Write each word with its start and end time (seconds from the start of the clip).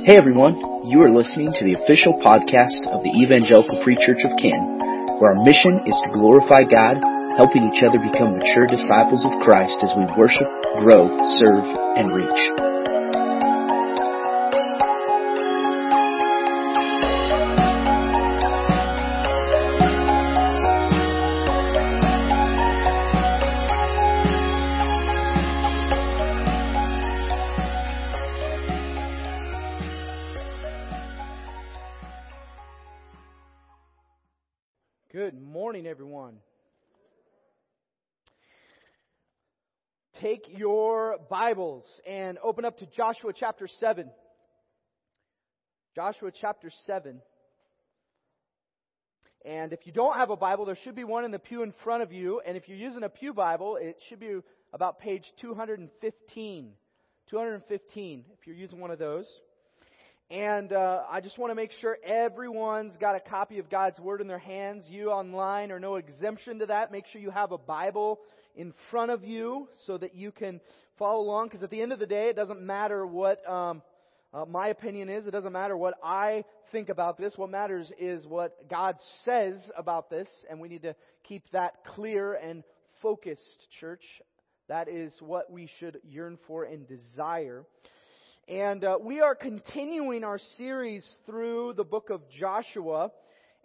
Hey 0.00 0.16
everyone, 0.16 0.56
you 0.88 1.02
are 1.02 1.12
listening 1.12 1.52
to 1.52 1.62
the 1.62 1.76
official 1.76 2.14
podcast 2.24 2.88
of 2.88 3.04
the 3.04 3.12
Evangelical 3.20 3.84
Free 3.84 4.00
Church 4.00 4.24
of 4.24 4.32
Canton, 4.40 4.80
where 5.20 5.36
our 5.36 5.44
mission 5.44 5.76
is 5.84 5.92
to 5.92 6.16
glorify 6.16 6.64
God, 6.64 6.96
helping 7.36 7.68
each 7.68 7.84
other 7.84 8.00
become 8.00 8.32
mature 8.32 8.64
disciples 8.64 9.28
of 9.28 9.44
Christ 9.44 9.76
as 9.84 9.92
we 9.92 10.08
worship, 10.16 10.48
grow, 10.80 11.04
serve, 11.36 11.68
and 12.00 12.16
reach. 12.16 12.69
Your 40.56 41.18
Bibles 41.28 41.84
and 42.06 42.38
open 42.42 42.64
up 42.64 42.78
to 42.78 42.86
Joshua 42.86 43.32
chapter 43.34 43.68
7. 43.68 44.10
Joshua 45.94 46.30
chapter 46.40 46.70
7. 46.86 47.20
And 49.44 49.72
if 49.72 49.86
you 49.86 49.92
don't 49.92 50.16
have 50.16 50.30
a 50.30 50.36
Bible, 50.36 50.66
there 50.66 50.76
should 50.84 50.94
be 50.94 51.04
one 51.04 51.24
in 51.24 51.30
the 51.30 51.38
pew 51.38 51.62
in 51.62 51.72
front 51.84 52.02
of 52.02 52.12
you. 52.12 52.40
And 52.46 52.56
if 52.56 52.68
you're 52.68 52.76
using 52.76 53.02
a 53.02 53.08
Pew 53.08 53.32
Bible, 53.32 53.76
it 53.80 53.96
should 54.08 54.20
be 54.20 54.38
about 54.72 54.98
page 54.98 55.24
215. 55.40 56.72
215, 57.30 58.24
if 58.38 58.46
you're 58.46 58.56
using 58.56 58.80
one 58.80 58.90
of 58.90 58.98
those. 58.98 59.30
And 60.30 60.72
uh, 60.72 61.02
I 61.10 61.20
just 61.20 61.38
want 61.38 61.50
to 61.50 61.54
make 61.54 61.72
sure 61.80 61.98
everyone's 62.04 62.96
got 62.98 63.16
a 63.16 63.20
copy 63.20 63.58
of 63.58 63.68
God's 63.68 63.98
Word 63.98 64.20
in 64.20 64.28
their 64.28 64.38
hands. 64.38 64.84
You 64.88 65.10
online 65.10 65.72
are 65.72 65.80
no 65.80 65.96
exemption 65.96 66.60
to 66.60 66.66
that. 66.66 66.92
Make 66.92 67.06
sure 67.06 67.20
you 67.20 67.30
have 67.30 67.50
a 67.52 67.58
Bible 67.58 68.20
in 68.60 68.74
front 68.90 69.10
of 69.10 69.24
you 69.24 69.68
so 69.86 69.96
that 69.96 70.14
you 70.14 70.30
can 70.30 70.60
follow 70.98 71.22
along. 71.22 71.46
Because 71.46 71.62
at 71.62 71.70
the 71.70 71.80
end 71.80 71.92
of 71.92 71.98
the 71.98 72.06
day, 72.06 72.28
it 72.28 72.36
doesn't 72.36 72.60
matter 72.60 73.06
what 73.06 73.48
um, 73.48 73.80
uh, 74.34 74.44
my 74.44 74.68
opinion 74.68 75.08
is. 75.08 75.26
It 75.26 75.30
doesn't 75.30 75.52
matter 75.52 75.78
what 75.78 75.94
I 76.04 76.44
think 76.70 76.90
about 76.90 77.16
this. 77.16 77.32
What 77.38 77.48
matters 77.48 77.90
is 77.98 78.26
what 78.26 78.68
God 78.68 78.96
says 79.24 79.58
about 79.78 80.10
this, 80.10 80.28
and 80.50 80.60
we 80.60 80.68
need 80.68 80.82
to 80.82 80.94
keep 81.24 81.42
that 81.52 81.84
clear 81.94 82.34
and 82.34 82.62
focused, 83.00 83.66
church. 83.80 84.04
That 84.68 84.88
is 84.88 85.14
what 85.20 85.50
we 85.50 85.70
should 85.78 85.98
yearn 86.04 86.38
for 86.46 86.64
and 86.64 86.86
desire. 86.86 87.64
And 88.46 88.84
uh, 88.84 88.98
we 89.02 89.20
are 89.20 89.34
continuing 89.34 90.22
our 90.22 90.38
series 90.58 91.06
through 91.24 91.74
the 91.78 91.84
book 91.84 92.10
of 92.10 92.20
Joshua. 92.28 93.10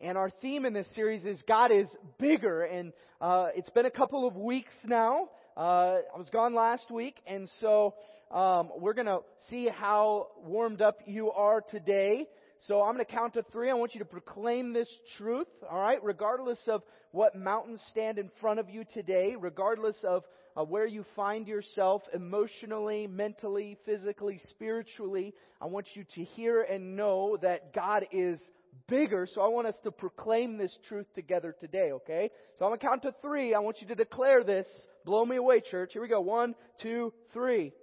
And 0.01 0.17
our 0.17 0.29
theme 0.41 0.65
in 0.65 0.73
this 0.73 0.87
series 0.93 1.23
is 1.25 1.41
God 1.47 1.71
is 1.71 1.87
bigger. 2.19 2.63
And 2.63 2.91
uh, 3.21 3.47
it's 3.55 3.69
been 3.69 3.85
a 3.85 3.91
couple 3.91 4.27
of 4.27 4.35
weeks 4.35 4.73
now. 4.83 5.29
Uh, 5.55 5.99
I 6.13 6.17
was 6.17 6.29
gone 6.31 6.53
last 6.53 6.91
week. 6.91 7.15
And 7.25 7.49
so 7.61 7.95
um, 8.29 8.71
we're 8.77 8.93
going 8.93 9.07
to 9.07 9.19
see 9.49 9.69
how 9.69 10.27
warmed 10.43 10.81
up 10.81 10.99
you 11.05 11.31
are 11.31 11.61
today. 11.61 12.27
So 12.67 12.81
I'm 12.81 12.93
going 12.93 13.05
to 13.05 13.11
count 13.11 13.33
to 13.35 13.43
three. 13.51 13.69
I 13.69 13.73
want 13.73 13.93
you 13.93 13.99
to 13.99 14.05
proclaim 14.05 14.73
this 14.73 14.89
truth, 15.17 15.47
all 15.69 15.79
right? 15.79 16.03
Regardless 16.03 16.59
of 16.67 16.83
what 17.11 17.35
mountains 17.35 17.81
stand 17.91 18.17
in 18.17 18.29
front 18.41 18.59
of 18.59 18.69
you 18.69 18.83
today, 18.93 19.35
regardless 19.39 19.97
of 20.03 20.23
uh, 20.57 20.63
where 20.63 20.85
you 20.85 21.05
find 21.15 21.47
yourself 21.47 22.01
emotionally, 22.13 23.07
mentally, 23.07 23.77
physically, 23.85 24.39
spiritually, 24.49 25.33
I 25.61 25.65
want 25.67 25.87
you 25.93 26.05
to 26.15 26.23
hear 26.23 26.61
and 26.61 26.97
know 26.97 27.37
that 27.41 27.73
God 27.73 28.05
is 28.11 28.39
bigger. 28.87 29.27
So 29.27 29.41
I 29.41 29.47
want 29.47 29.67
us 29.67 29.77
to 29.83 29.91
proclaim 29.91 30.57
this 30.57 30.77
truth 30.87 31.07
together 31.13 31.55
today, 31.59 31.91
okay? 31.93 32.29
So 32.57 32.65
I'm 32.65 32.69
going 32.69 32.79
to 32.79 32.85
count 32.85 33.01
to 33.03 33.15
three. 33.21 33.53
I 33.53 33.59
want 33.59 33.81
you 33.81 33.87
to 33.87 33.95
declare 33.95 34.43
this. 34.43 34.67
Blow 35.05 35.25
me 35.25 35.37
away, 35.37 35.61
church. 35.61 35.93
Here 35.93 36.01
we 36.01 36.07
go. 36.07 36.21
One, 36.21 36.55
two, 36.81 37.13
three. 37.33 37.73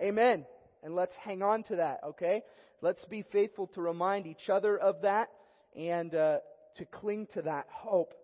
Amen. 0.00 0.44
And 0.82 0.94
let's 0.94 1.14
hang 1.22 1.42
on 1.42 1.64
to 1.64 1.76
that, 1.76 2.00
okay? 2.04 2.42
Let's 2.80 3.04
be 3.06 3.24
faithful 3.32 3.66
to 3.74 3.82
remind 3.82 4.26
each 4.26 4.48
other 4.48 4.78
of 4.78 5.02
that 5.02 5.28
and 5.76 6.14
uh, 6.14 6.38
to 6.76 6.84
cling 6.84 7.26
to 7.34 7.42
that 7.42 7.66
hope. 7.70 8.14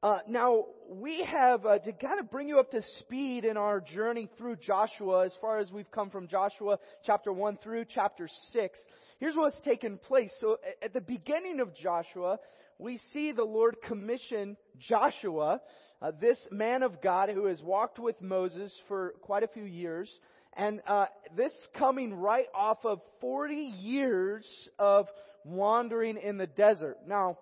Uh, 0.00 0.18
now, 0.28 0.64
we 0.88 1.24
have 1.24 1.66
uh, 1.66 1.76
to 1.78 1.92
kind 1.92 2.20
of 2.20 2.30
bring 2.30 2.46
you 2.46 2.60
up 2.60 2.70
to 2.70 2.80
speed 3.00 3.44
in 3.44 3.56
our 3.56 3.80
journey 3.80 4.28
through 4.38 4.54
Joshua 4.54 5.26
as 5.26 5.32
far 5.40 5.58
as 5.58 5.72
we've 5.72 5.90
come 5.90 6.08
from 6.08 6.28
Joshua 6.28 6.78
chapter 7.04 7.32
1 7.32 7.58
through 7.64 7.84
chapter 7.92 8.28
6. 8.52 8.78
Here's 9.18 9.34
what's 9.34 9.58
taken 9.60 9.98
place. 9.98 10.30
So, 10.40 10.58
at 10.80 10.92
the 10.92 11.00
beginning 11.00 11.58
of 11.58 11.74
Joshua, 11.74 12.38
we 12.78 13.00
see 13.12 13.32
the 13.32 13.42
Lord 13.42 13.82
commission 13.82 14.56
Joshua, 14.78 15.60
uh, 16.00 16.12
this 16.20 16.38
man 16.52 16.84
of 16.84 17.02
God 17.02 17.28
who 17.28 17.46
has 17.46 17.60
walked 17.60 17.98
with 17.98 18.20
Moses 18.22 18.72
for 18.86 19.14
quite 19.22 19.42
a 19.42 19.48
few 19.48 19.64
years, 19.64 20.08
and 20.56 20.80
uh, 20.86 21.06
this 21.36 21.52
coming 21.76 22.14
right 22.14 22.46
off 22.54 22.78
of 22.84 23.00
40 23.20 23.56
years 23.56 24.46
of 24.78 25.08
wandering 25.44 26.16
in 26.16 26.38
the 26.38 26.46
desert. 26.46 26.98
Now, 27.04 27.38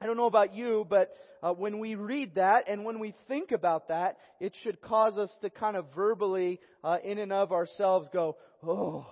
I 0.00 0.06
don't 0.06 0.16
know 0.16 0.24
about 0.24 0.54
you, 0.54 0.86
but 0.88 1.14
uh, 1.42 1.52
when 1.52 1.78
we 1.78 1.94
read 1.94 2.36
that 2.36 2.70
and 2.70 2.86
when 2.86 2.98
we 2.98 3.14
think 3.28 3.52
about 3.52 3.88
that, 3.88 4.16
it 4.40 4.54
should 4.62 4.80
cause 4.80 5.18
us 5.18 5.30
to 5.42 5.50
kind 5.50 5.76
of 5.76 5.84
verbally, 5.94 6.58
uh, 6.82 6.96
in 7.04 7.18
and 7.18 7.34
of 7.34 7.52
ourselves, 7.52 8.08
go, 8.14 8.36
oh, 8.66 9.06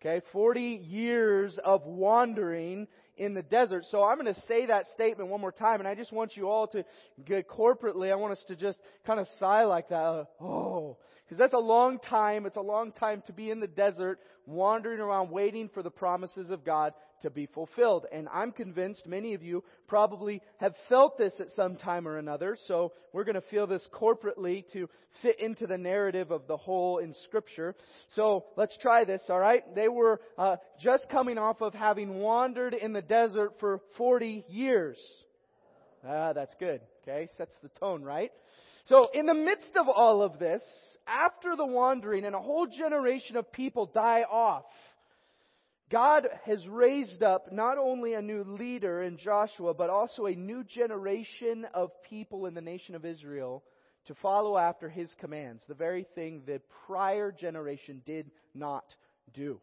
okay, 0.00 0.24
40 0.32 0.60
years 0.60 1.58
of 1.64 1.84
wandering 1.84 2.88
in 3.16 3.34
the 3.34 3.42
desert. 3.42 3.84
So 3.90 4.02
I'm 4.02 4.18
going 4.18 4.32
to 4.32 4.40
say 4.42 4.66
that 4.66 4.86
statement 4.94 5.28
one 5.30 5.40
more 5.40 5.52
time, 5.52 5.80
and 5.80 5.88
I 5.88 5.94
just 5.94 6.12
want 6.12 6.36
you 6.36 6.48
all 6.48 6.66
to 6.68 6.84
corporately, 7.28 8.10
I 8.10 8.16
want 8.16 8.32
us 8.32 8.44
to 8.48 8.56
just 8.56 8.78
kind 9.06 9.20
of 9.20 9.26
sigh 9.38 9.64
like 9.64 9.90
that. 9.90 10.26
Oh, 10.40 10.96
because 11.30 11.38
that's 11.38 11.52
a 11.52 11.58
long 11.58 12.00
time. 12.00 12.44
It's 12.44 12.56
a 12.56 12.60
long 12.60 12.90
time 12.90 13.22
to 13.28 13.32
be 13.32 13.52
in 13.52 13.60
the 13.60 13.68
desert, 13.68 14.18
wandering 14.46 14.98
around 14.98 15.30
waiting 15.30 15.70
for 15.72 15.80
the 15.80 15.90
promises 15.90 16.50
of 16.50 16.64
God 16.64 16.92
to 17.22 17.30
be 17.30 17.46
fulfilled. 17.46 18.06
And 18.10 18.26
I'm 18.34 18.50
convinced 18.50 19.06
many 19.06 19.34
of 19.34 19.42
you 19.44 19.62
probably 19.86 20.42
have 20.56 20.74
felt 20.88 21.18
this 21.18 21.38
at 21.38 21.50
some 21.50 21.76
time 21.76 22.08
or 22.08 22.18
another. 22.18 22.56
So 22.66 22.94
we're 23.12 23.22
going 23.22 23.36
to 23.36 23.42
feel 23.42 23.68
this 23.68 23.86
corporately 23.94 24.64
to 24.72 24.88
fit 25.22 25.38
into 25.38 25.68
the 25.68 25.78
narrative 25.78 26.32
of 26.32 26.48
the 26.48 26.56
whole 26.56 26.98
in 26.98 27.14
Scripture. 27.22 27.76
So 28.16 28.46
let's 28.56 28.76
try 28.78 29.04
this, 29.04 29.22
alright? 29.30 29.72
They 29.76 29.86
were 29.86 30.20
uh, 30.36 30.56
just 30.82 31.08
coming 31.10 31.38
off 31.38 31.60
of 31.60 31.74
having 31.74 32.14
wandered 32.14 32.74
in 32.74 32.92
the 32.92 33.02
desert 33.02 33.52
for 33.60 33.80
40 33.96 34.46
years. 34.48 34.98
Ah, 36.04 36.32
that's 36.32 36.54
good. 36.58 36.80
Okay, 37.02 37.28
sets 37.36 37.54
the 37.62 37.68
tone, 37.80 38.02
right? 38.02 38.32
So 38.86 39.08
in 39.12 39.26
the 39.26 39.34
midst 39.34 39.76
of 39.76 39.88
all 39.88 40.22
of 40.22 40.38
this, 40.38 40.62
after 41.06 41.56
the 41.56 41.66
wandering 41.66 42.24
and 42.24 42.34
a 42.34 42.40
whole 42.40 42.66
generation 42.66 43.36
of 43.36 43.52
people 43.52 43.86
die 43.86 44.24
off, 44.30 44.64
God 45.90 46.28
has 46.46 46.66
raised 46.68 47.22
up 47.22 47.52
not 47.52 47.76
only 47.76 48.14
a 48.14 48.22
new 48.22 48.44
leader 48.44 49.02
in 49.02 49.18
Joshua, 49.18 49.74
but 49.74 49.90
also 49.90 50.26
a 50.26 50.34
new 50.34 50.62
generation 50.62 51.66
of 51.74 51.90
people 52.08 52.46
in 52.46 52.54
the 52.54 52.60
nation 52.60 52.94
of 52.94 53.04
Israel 53.04 53.64
to 54.06 54.14
follow 54.14 54.56
after 54.56 54.88
his 54.88 55.12
commands, 55.20 55.62
the 55.68 55.74
very 55.74 56.06
thing 56.14 56.42
the 56.46 56.60
prior 56.86 57.32
generation 57.32 58.02
did 58.06 58.30
not 58.54 58.84
do. 59.34 59.60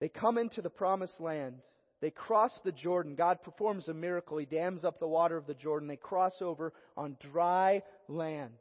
They 0.00 0.08
come 0.08 0.38
into 0.38 0.62
the 0.62 0.70
promised 0.70 1.20
land. 1.20 1.56
They 2.00 2.10
cross 2.10 2.52
the 2.64 2.72
Jordan. 2.72 3.16
God 3.16 3.42
performs 3.42 3.88
a 3.88 3.94
miracle. 3.94 4.38
He 4.38 4.46
dams 4.46 4.84
up 4.84 5.00
the 5.00 5.08
water 5.08 5.36
of 5.36 5.46
the 5.46 5.54
Jordan. 5.54 5.88
They 5.88 5.96
cross 5.96 6.34
over 6.40 6.72
on 6.96 7.16
dry 7.32 7.82
land. 8.06 8.52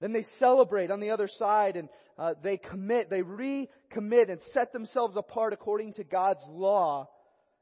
Then 0.00 0.12
they 0.12 0.24
celebrate 0.38 0.90
on 0.90 1.00
the 1.00 1.10
other 1.10 1.28
side 1.28 1.76
and 1.76 1.88
uh, 2.18 2.34
they 2.42 2.56
commit, 2.56 3.10
they 3.10 3.22
recommit 3.22 4.30
and 4.30 4.40
set 4.52 4.72
themselves 4.72 5.16
apart 5.16 5.52
according 5.52 5.94
to 5.94 6.04
God's 6.04 6.42
law 6.48 7.08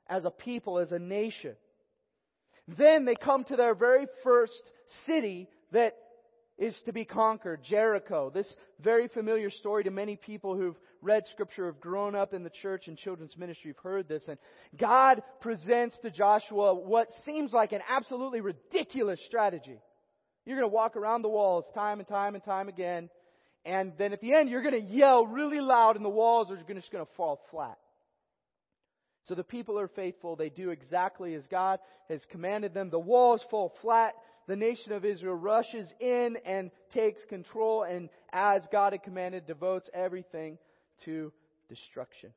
as 0.08 0.25
a 0.25 0.31
people, 0.31 0.79
as 0.79 0.93
a 0.93 0.99
nation. 0.99 1.55
Then 2.79 3.05
they 3.05 3.14
come 3.14 3.44
to 3.44 3.56
their 3.56 3.75
very 3.75 4.06
first 4.25 4.70
city 5.06 5.49
that 5.73 5.97
is 6.59 6.75
to 6.87 6.93
be 6.93 7.05
conquered, 7.05 7.62
Jericho. 7.62 8.31
This 8.31 8.52
very 8.81 9.09
familiar 9.09 9.50
story 9.50 9.85
to 9.85 9.91
many 9.91 10.17
people 10.17 10.56
who've 10.56 10.79
read 11.06 11.25
scripture, 11.32 11.67
have 11.67 11.81
grown 11.81 12.14
up 12.14 12.35
in 12.35 12.43
the 12.43 12.50
church 12.50 12.88
and 12.88 12.99
children's 12.99 13.37
ministry, 13.37 13.70
have 13.70 13.82
heard 13.82 14.08
this. 14.08 14.25
And 14.29 14.38
God 14.76 15.23
presents 15.41 15.97
to 16.00 16.11
Joshua 16.11 16.75
what 16.75 17.08
seems 17.25 17.53
like 17.53 17.73
an 17.73 17.81
absolutely 17.88 18.41
ridiculous 18.41 19.20
strategy. 19.26 19.81
You're 20.44 20.58
going 20.58 20.69
to 20.69 20.75
walk 20.75 20.97
around 20.97 21.23
the 21.23 21.29
walls 21.29 21.64
time 21.75 22.00
and 22.00 22.08
time 22.08 22.35
and 22.35 22.44
time 22.44 22.69
again. 22.69 23.08
And 23.64 23.93
then 23.99 24.12
at 24.12 24.20
the 24.20 24.35
end, 24.35 24.50
you're 24.50 24.62
going 24.62 24.81
to 24.81 24.93
yell 24.93 25.26
really 25.26 25.61
loud 25.61 25.97
and 25.97 26.05
the 26.05 26.11
walls 26.11 26.50
are 26.50 26.56
just 26.56 26.91
going 26.93 27.05
to 27.05 27.12
fall 27.17 27.41
flat. 27.50 27.79
So 29.25 29.35
the 29.35 29.43
people 29.43 29.79
are 29.79 29.88
faithful. 29.88 30.37
They 30.37 30.50
do 30.50 30.70
exactly 30.70 31.35
as 31.35 31.47
God 31.49 31.81
has 32.09 32.25
commanded 32.31 32.75
them. 32.75 32.91
The 32.91 32.99
walls 32.99 33.44
fall 33.50 33.73
flat. 33.82 34.14
the 34.47 34.56
nation 34.56 34.93
of 34.93 35.05
Israel 35.05 35.35
rushes 35.35 35.93
in 35.99 36.37
and 36.44 36.70
takes 36.94 37.25
control 37.25 37.82
and, 37.82 38.09
as 38.32 38.62
God 38.70 38.93
had 38.93 39.02
commanded, 39.02 39.47
devotes 39.47 39.91
everything 39.93 40.59
to 41.04 41.32
destruction. 41.69 42.32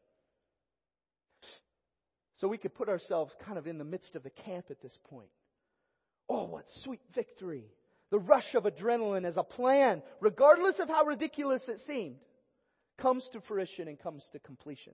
So 2.38 2.48
we 2.48 2.58
could 2.58 2.74
put 2.74 2.90
ourselves 2.90 3.34
kind 3.46 3.58
of 3.58 3.68
in 3.68 3.78
the 3.78 3.84
midst 3.84 4.16
of 4.16 4.24
the 4.24 4.30
camp 4.30 4.66
at 4.70 4.82
this 4.82 4.98
point. 5.10 5.30
Oh, 6.30 6.46
what 6.46 6.66
sweet 6.84 7.02
victory. 7.14 7.66
The 8.12 8.20
rush 8.20 8.56
of 8.56 8.64
adrenaline 8.64 9.26
as 9.26 9.38
a 9.38 9.44
plan, 9.44 10.02
regardless 10.20 10.80
of 10.80 10.88
how 10.88 11.04
ridiculous 11.04 11.62
it 11.68 11.80
seemed, 11.86 12.18
comes 12.98 13.28
to 13.34 13.42
fruition 13.42 13.88
and 13.88 14.00
comes 14.00 14.24
to 14.32 14.40
completion. 14.40 14.94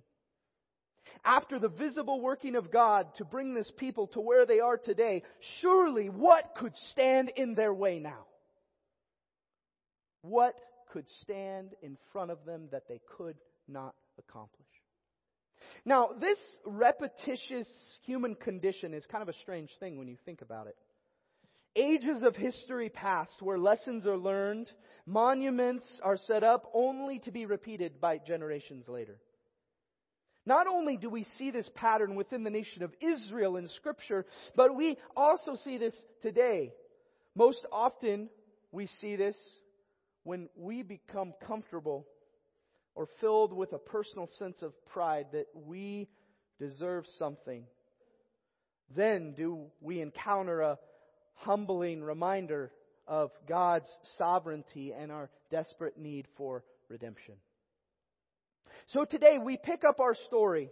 After 1.23 1.59
the 1.59 1.69
visible 1.69 2.19
working 2.19 2.55
of 2.55 2.71
God 2.71 3.07
to 3.17 3.25
bring 3.25 3.53
this 3.53 3.71
people 3.77 4.07
to 4.07 4.19
where 4.19 4.45
they 4.45 4.59
are 4.59 4.77
today, 4.77 5.23
surely 5.61 6.09
what 6.09 6.55
could 6.57 6.73
stand 6.91 7.31
in 7.35 7.55
their 7.55 7.73
way 7.73 7.99
now? 7.99 8.25
What 10.21 10.55
could 10.91 11.07
stand 11.21 11.69
in 11.81 11.97
front 12.11 12.31
of 12.31 12.43
them 12.45 12.69
that 12.71 12.87
they 12.87 12.99
could 13.17 13.35
not 13.67 13.95
accomplish? 14.17 14.65
Now, 15.85 16.09
this 16.19 16.39
repetitious 16.65 17.67
human 18.05 18.35
condition 18.35 18.93
is 18.93 19.05
kind 19.05 19.21
of 19.21 19.29
a 19.29 19.37
strange 19.41 19.69
thing 19.79 19.97
when 19.97 20.07
you 20.07 20.17
think 20.25 20.41
about 20.41 20.67
it. 20.67 20.75
Ages 21.75 22.21
of 22.21 22.35
history 22.35 22.89
past 22.89 23.41
where 23.41 23.59
lessons 23.59 24.07
are 24.07 24.17
learned, 24.17 24.71
monuments 25.05 25.85
are 26.03 26.17
set 26.17 26.43
up 26.43 26.69
only 26.73 27.19
to 27.19 27.31
be 27.31 27.45
repeated 27.45 27.99
by 27.99 28.17
generations 28.17 28.87
later. 28.87 29.17
Not 30.45 30.67
only 30.67 30.95
do 30.95 31.09
we 31.09 31.25
see 31.37 31.51
this 31.51 31.69
pattern 31.75 32.15
within 32.15 32.43
the 32.43 32.49
nation 32.49 32.83
of 32.83 32.93
Israel 33.01 33.57
in 33.57 33.67
Scripture, 33.67 34.25
but 34.55 34.75
we 34.75 34.97
also 35.15 35.55
see 35.55 35.77
this 35.77 35.99
today. 36.21 36.71
Most 37.35 37.65
often, 37.71 38.29
we 38.71 38.85
see 39.01 39.15
this 39.15 39.37
when 40.23 40.47
we 40.55 40.83
become 40.83 41.33
comfortable 41.45 42.07
or 42.95 43.07
filled 43.19 43.53
with 43.53 43.73
a 43.73 43.77
personal 43.77 44.27
sense 44.39 44.61
of 44.61 44.73
pride 44.87 45.27
that 45.33 45.47
we 45.53 46.07
deserve 46.59 47.05
something, 47.17 47.63
then 48.95 49.33
do 49.35 49.65
we 49.81 50.01
encounter 50.01 50.61
a 50.61 50.79
humbling 51.35 52.01
reminder 52.01 52.71
of 53.07 53.31
God's 53.47 53.89
sovereignty 54.17 54.93
and 54.93 55.11
our 55.11 55.29
desperate 55.51 55.97
need 55.97 56.27
for 56.37 56.63
redemption. 56.89 57.35
So 58.87 59.05
today 59.05 59.37
we 59.43 59.57
pick 59.57 59.83
up 59.83 59.99
our 59.99 60.15
story 60.27 60.69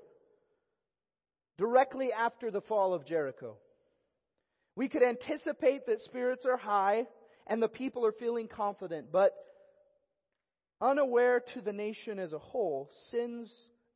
directly 1.57 2.11
after 2.11 2.51
the 2.51 2.61
fall 2.61 2.93
of 2.93 3.05
Jericho. 3.05 3.57
We 4.75 4.89
could 4.89 5.03
anticipate 5.03 5.85
that 5.85 6.01
spirits 6.01 6.45
are 6.45 6.57
high 6.57 7.05
and 7.47 7.61
the 7.61 7.67
people 7.67 8.05
are 8.05 8.13
feeling 8.13 8.47
confident, 8.47 9.11
but 9.11 9.33
Unaware 10.83 11.41
to 11.53 11.61
the 11.61 11.71
nation 11.71 12.19
as 12.19 12.33
a 12.33 12.39
whole, 12.39 12.89
sin's 13.09 13.49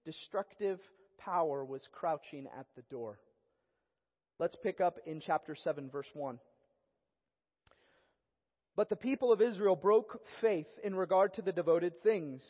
destructive 0.05 0.79
power 1.17 1.65
was 1.65 1.85
crouching 1.91 2.47
at 2.57 2.65
the 2.77 2.81
door. 2.83 3.19
Let's 4.39 4.55
pick 4.63 4.79
up 4.79 4.97
in 5.05 5.19
chapter 5.19 5.53
7, 5.53 5.89
verse 5.89 6.07
1. 6.13 6.39
But 8.77 8.87
the 8.87 8.95
people 8.95 9.33
of 9.33 9.41
Israel 9.41 9.75
broke 9.75 10.21
faith 10.39 10.67
in 10.81 10.95
regard 10.95 11.33
to 11.33 11.41
the 11.41 11.51
devoted 11.51 12.01
things. 12.03 12.41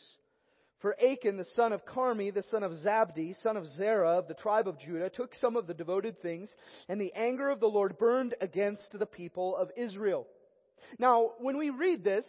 For 0.82 0.94
Achan, 1.02 1.36
the 1.36 1.46
son 1.56 1.72
of 1.72 1.84
Carmi, 1.84 2.32
the 2.32 2.44
son 2.44 2.62
of 2.62 2.70
Zabdi, 2.70 3.34
son 3.42 3.56
of 3.56 3.66
Zerah 3.66 4.18
of 4.18 4.28
the 4.28 4.34
tribe 4.34 4.68
of 4.68 4.78
Judah, 4.78 5.10
took 5.10 5.34
some 5.34 5.56
of 5.56 5.66
the 5.66 5.74
devoted 5.74 6.22
things, 6.22 6.48
and 6.88 7.00
the 7.00 7.12
anger 7.14 7.50
of 7.50 7.58
the 7.58 7.66
Lord 7.66 7.98
burned 7.98 8.36
against 8.40 8.86
the 8.92 9.06
people 9.06 9.56
of 9.56 9.72
Israel. 9.76 10.28
Now, 10.96 11.32
when 11.40 11.58
we 11.58 11.70
read 11.70 12.04
this, 12.04 12.26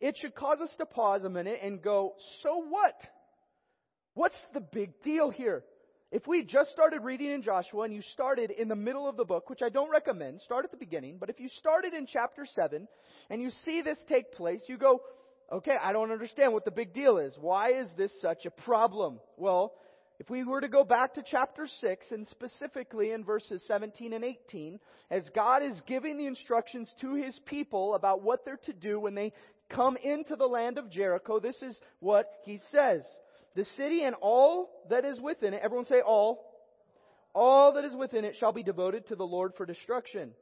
it 0.00 0.16
should 0.18 0.34
cause 0.34 0.60
us 0.60 0.74
to 0.78 0.86
pause 0.86 1.24
a 1.24 1.30
minute 1.30 1.60
and 1.62 1.82
go, 1.82 2.14
so 2.42 2.64
what? 2.68 2.94
What's 4.14 4.38
the 4.54 4.60
big 4.60 5.02
deal 5.02 5.30
here? 5.30 5.64
If 6.12 6.26
we 6.26 6.42
just 6.42 6.72
started 6.72 7.02
reading 7.02 7.30
in 7.30 7.42
Joshua 7.42 7.82
and 7.82 7.94
you 7.94 8.02
started 8.02 8.50
in 8.50 8.66
the 8.66 8.74
middle 8.74 9.08
of 9.08 9.16
the 9.16 9.24
book, 9.24 9.48
which 9.48 9.62
I 9.62 9.68
don't 9.68 9.90
recommend, 9.90 10.40
start 10.40 10.64
at 10.64 10.72
the 10.72 10.76
beginning, 10.76 11.18
but 11.20 11.30
if 11.30 11.38
you 11.38 11.48
started 11.60 11.94
in 11.94 12.06
chapter 12.06 12.44
7 12.52 12.88
and 13.30 13.40
you 13.40 13.50
see 13.64 13.80
this 13.82 13.98
take 14.08 14.32
place, 14.32 14.60
you 14.66 14.76
go, 14.76 15.02
okay, 15.52 15.76
I 15.80 15.92
don't 15.92 16.10
understand 16.10 16.52
what 16.52 16.64
the 16.64 16.72
big 16.72 16.92
deal 16.94 17.18
is. 17.18 17.36
Why 17.40 17.74
is 17.74 17.88
this 17.96 18.12
such 18.20 18.44
a 18.44 18.50
problem? 18.50 19.20
Well, 19.36 19.74
if 20.18 20.28
we 20.28 20.44
were 20.44 20.60
to 20.60 20.68
go 20.68 20.84
back 20.84 21.14
to 21.14 21.22
chapter 21.24 21.66
6 21.80 22.06
and 22.10 22.26
specifically 22.26 23.12
in 23.12 23.24
verses 23.24 23.64
17 23.68 24.12
and 24.12 24.24
18, 24.24 24.80
as 25.10 25.30
God 25.34 25.62
is 25.62 25.80
giving 25.86 26.18
the 26.18 26.26
instructions 26.26 26.92
to 27.00 27.14
His 27.14 27.38
people 27.46 27.94
about 27.94 28.22
what 28.22 28.44
they're 28.44 28.60
to 28.66 28.72
do 28.72 29.00
when 29.00 29.14
they 29.14 29.32
come 29.70 29.96
into 29.96 30.36
the 30.36 30.46
land 30.46 30.78
of 30.78 30.90
Jericho, 30.90 31.40
this 31.40 31.60
is 31.62 31.78
what 32.00 32.26
he 32.44 32.58
says. 32.70 33.06
The 33.56 33.64
city 33.64 34.04
and 34.04 34.14
all 34.20 34.70
that 34.90 35.04
is 35.04 35.20
within 35.20 35.54
it, 35.54 35.60
everyone 35.62 35.86
say 35.86 36.00
all, 36.00 36.46
all 37.34 37.72
that 37.74 37.84
is 37.84 37.94
within 37.94 38.24
it 38.24 38.36
shall 38.38 38.52
be 38.52 38.62
devoted 38.62 39.06
to 39.08 39.16
the 39.16 39.26
Lord 39.26 39.52
for 39.56 39.66
destruction. 39.66 40.32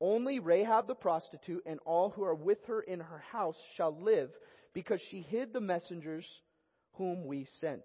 Only 0.00 0.38
Rahab 0.38 0.86
the 0.86 0.94
prostitute 0.94 1.62
and 1.66 1.80
all 1.84 2.10
who 2.10 2.24
are 2.24 2.34
with 2.34 2.58
her 2.66 2.80
in 2.80 3.00
her 3.00 3.22
house 3.30 3.56
shall 3.76 3.96
live, 4.00 4.30
because 4.74 5.00
she 5.10 5.20
hid 5.22 5.52
the 5.52 5.60
messengers 5.60 6.26
whom 6.94 7.26
we 7.26 7.46
sent. 7.60 7.82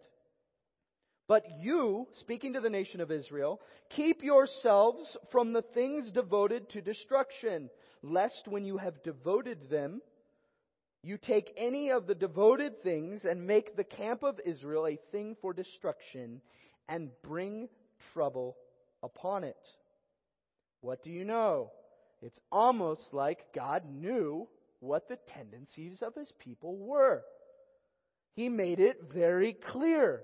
But 1.28 1.46
you, 1.60 2.08
speaking 2.14 2.54
to 2.54 2.60
the 2.60 2.72
nation 2.72 3.02
of 3.02 3.12
Israel, 3.12 3.62
keep 3.90 4.24
yourselves 4.24 5.16
from 5.32 5.54
the 5.54 5.62
things 5.62 6.12
devoted 6.12 6.70
to 6.72 6.82
destruction, 6.82 7.70
lest 8.02 8.48
when 8.48 8.66
you 8.66 8.78
have 8.78 9.04
devoted 9.04 9.70
them, 9.70 10.02
you 11.04 11.18
take 11.18 11.54
any 11.58 11.92
of 11.92 12.08
the 12.08 12.16
devoted 12.16 12.84
things 12.84 13.24
and 13.26 13.48
make 13.48 13.76
the 13.76 13.84
camp 13.84 14.24
of 14.24 14.40
Israel 14.46 14.86
a 14.88 15.00
thing 15.12 15.38
for 15.42 15.54
destruction 15.54 16.42
and 16.88 17.10
bring 17.24 17.70
trouble 18.14 18.58
upon 19.02 19.44
it. 19.44 19.58
What 20.82 21.04
do 21.04 21.10
you 21.10 21.24
know? 21.24 21.72
It's 22.22 22.40
almost 22.52 23.14
like 23.14 23.54
God 23.54 23.84
knew 23.90 24.48
what 24.82 25.08
the 25.08 25.18
tendencies 25.34 26.02
of 26.02 26.16
his 26.16 26.32
people 26.40 26.78
were. 26.78 27.22
He 28.36 28.50
made 28.50 28.80
it 28.80 29.12
very 29.14 29.54
clear. 29.54 30.22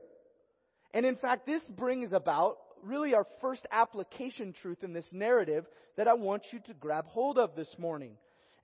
And 0.94 1.06
in 1.06 1.16
fact, 1.16 1.45
this 1.45 1.63
brings 1.68 2.13
about 2.13 2.57
really 2.83 3.13
our 3.13 3.25
first 3.42 3.66
application 3.71 4.54
truth 4.62 4.83
in 4.83 4.94
this 4.94 5.07
narrative 5.12 5.66
that 5.98 6.07
I 6.07 6.13
want 6.13 6.44
you 6.51 6.60
to 6.68 6.74
grab 6.74 7.06
hold 7.07 7.38
of 7.38 7.56
this 7.56 7.74
morning. 7.78 8.13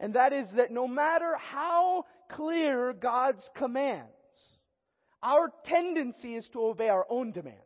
And 0.01 0.15
that 0.15 0.33
is 0.33 0.47
that 0.57 0.71
no 0.71 0.87
matter 0.87 1.37
how 1.37 2.05
clear 2.31 2.91
God's 2.91 3.47
commands, 3.55 4.09
our 5.21 5.53
tendency 5.65 6.33
is 6.35 6.49
to 6.53 6.59
obey 6.59 6.89
our 6.89 7.05
own 7.07 7.31
demands. 7.31 7.61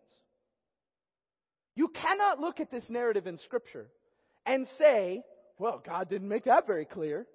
You 1.75 1.88
cannot 1.88 2.41
look 2.41 2.60
at 2.60 2.69
this 2.69 2.83
narrative 2.89 3.25
in 3.25 3.38
Scripture 3.38 3.88
and 4.45 4.67
say, 4.77 5.24
well, 5.57 5.81
God 5.83 6.10
didn't 6.10 6.27
make 6.27 6.43
that 6.43 6.67
very 6.67 6.83
clear. 6.83 7.25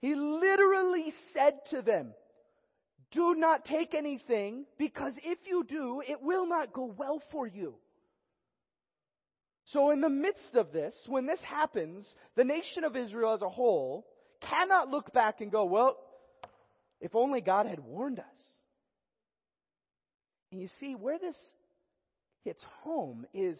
He 0.00 0.14
literally 0.14 1.12
said 1.34 1.60
to 1.70 1.82
them, 1.82 2.14
do 3.12 3.34
not 3.34 3.66
take 3.66 3.94
anything 3.94 4.64
because 4.78 5.12
if 5.22 5.38
you 5.46 5.64
do, 5.68 6.02
it 6.06 6.22
will 6.22 6.46
not 6.46 6.72
go 6.72 6.94
well 6.96 7.22
for 7.30 7.46
you. 7.46 7.74
So 9.66 9.90
in 9.90 10.00
the 10.00 10.08
midst 10.08 10.54
of 10.54 10.72
this, 10.72 10.94
when 11.06 11.26
this 11.26 11.40
happens, 11.42 12.06
the 12.36 12.44
nation 12.44 12.84
of 12.84 12.96
Israel 12.96 13.34
as 13.34 13.42
a 13.42 13.48
whole 13.48 14.06
cannot 14.48 14.88
look 14.88 15.12
back 15.12 15.40
and 15.40 15.50
go, 15.50 15.64
well, 15.64 15.96
if 17.00 17.14
only 17.14 17.40
God 17.40 17.66
had 17.66 17.80
warned 17.80 18.18
us. 18.18 18.24
And 20.52 20.60
you 20.60 20.68
see, 20.80 20.94
where 20.94 21.18
this 21.18 21.36
hits 22.44 22.62
home 22.82 23.26
is 23.34 23.58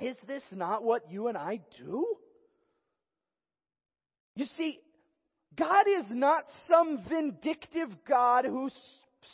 is 0.00 0.16
this 0.26 0.42
not 0.50 0.82
what 0.82 1.10
you 1.10 1.28
and 1.28 1.38
I 1.38 1.60
do? 1.78 2.06
You 4.34 4.46
see, 4.56 4.80
God 5.56 5.84
is 5.86 6.06
not 6.10 6.44
some 6.66 7.04
vindictive 7.08 7.90
God 8.08 8.44
who 8.44 8.70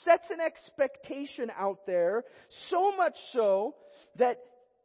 sets 0.04 0.30
an 0.30 0.40
expectation 0.40 1.50
out 1.56 1.86
there 1.86 2.24
so 2.70 2.94
much 2.96 3.14
so 3.32 3.76
that 4.16 4.40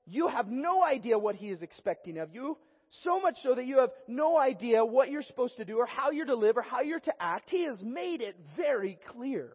you 0.05 0.27
have 0.27 0.47
no 0.49 0.83
idea 0.83 1.17
what 1.17 1.35
He 1.35 1.49
is 1.49 1.61
expecting 1.61 2.17
of 2.17 2.33
you. 2.33 2.57
So 3.01 3.19
much 3.19 3.37
so 3.41 3.55
that 3.55 3.65
you 3.65 3.79
have 3.79 3.89
no 4.07 4.37
idea 4.37 4.85
what 4.85 5.09
you're 5.09 5.23
supposed 5.23 5.57
to 5.57 5.65
do 5.65 5.77
or 5.77 5.85
how 5.85 6.11
you're 6.11 6.27
to 6.27 6.35
live 6.35 6.57
or 6.57 6.61
how 6.61 6.81
you're 6.81 6.99
to 6.99 7.13
act. 7.19 7.49
He 7.49 7.65
has 7.65 7.81
made 7.81 8.21
it 8.21 8.35
very 8.55 8.99
clear. 9.07 9.53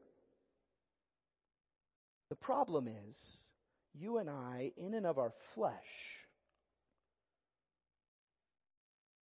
The 2.31 2.37
problem 2.37 2.89
is, 2.89 3.17
you 3.95 4.19
and 4.19 4.29
I, 4.29 4.73
in 4.77 4.95
and 4.95 5.07
of 5.07 5.19
our 5.19 5.33
flesh, 5.55 5.73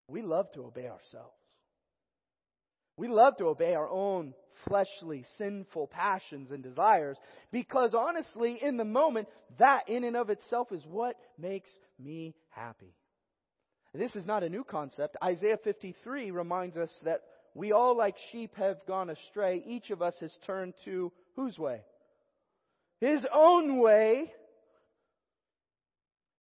we 0.08 0.23
love 0.23 0.50
to 0.52 0.64
obey 0.64 0.88
ourselves. 0.88 1.35
We 2.96 3.08
love 3.08 3.37
to 3.37 3.49
obey 3.49 3.75
our 3.75 3.88
own 3.88 4.32
fleshly, 4.66 5.25
sinful 5.37 5.88
passions 5.88 6.50
and 6.50 6.62
desires 6.62 7.18
because 7.52 7.94
honestly, 7.94 8.58
in 8.62 8.78
the 8.78 8.85
moment, 8.85 9.28
that 9.58 9.88
in 9.88 10.04
and 10.04 10.16
of 10.16 10.30
itself 10.30 10.73
is 10.73 10.82
what 10.87 11.16
makes 11.38 11.70
me 11.99 12.35
happy. 12.49 12.94
This 13.97 14.15
is 14.15 14.26
not 14.26 14.43
a 14.43 14.49
new 14.49 14.65
concept. 14.65 15.17
Isaiah 15.23 15.59
53 15.62 16.31
reminds 16.31 16.76
us 16.76 16.91
that 17.05 17.23
we 17.55 17.73
all, 17.73 17.97
like 17.97 18.17
sheep, 18.31 18.55
have 18.57 18.76
gone 18.87 19.09
astray. 19.09 19.62
Each 19.67 19.91
of 19.91 20.03
us 20.03 20.15
has 20.21 20.33
turned 20.47 20.75
to 20.85 21.11
whose 21.37 21.59
way? 21.59 21.81
His 23.00 23.25
own 23.33 23.81
way. 23.81 24.31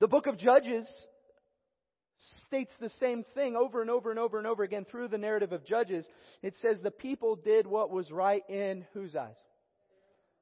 The 0.01 0.09
book 0.09 0.27
of 0.27 0.39
Judges 0.39 0.89
states 2.47 2.73
the 2.81 2.91
same 3.01 3.25
thing 3.35 3.55
over 3.55 3.81
and 3.81 3.91
over 3.91 4.11
and 4.11 4.19
over 4.19 4.39
and 4.39 4.47
over 4.47 4.65
again 4.65 4.87
through 4.91 5.09
the 5.09 5.19
narrative 5.19 5.53
of 5.53 5.65
Judges. 5.65 6.07
It 6.43 6.55
says 6.61 6.81
the 6.81 6.91
people 6.91 7.37
did 7.37 7.67
what 7.67 7.91
was 7.91 8.11
right 8.11 8.43
in 8.49 8.85
whose 8.93 9.15
eyes? 9.15 9.37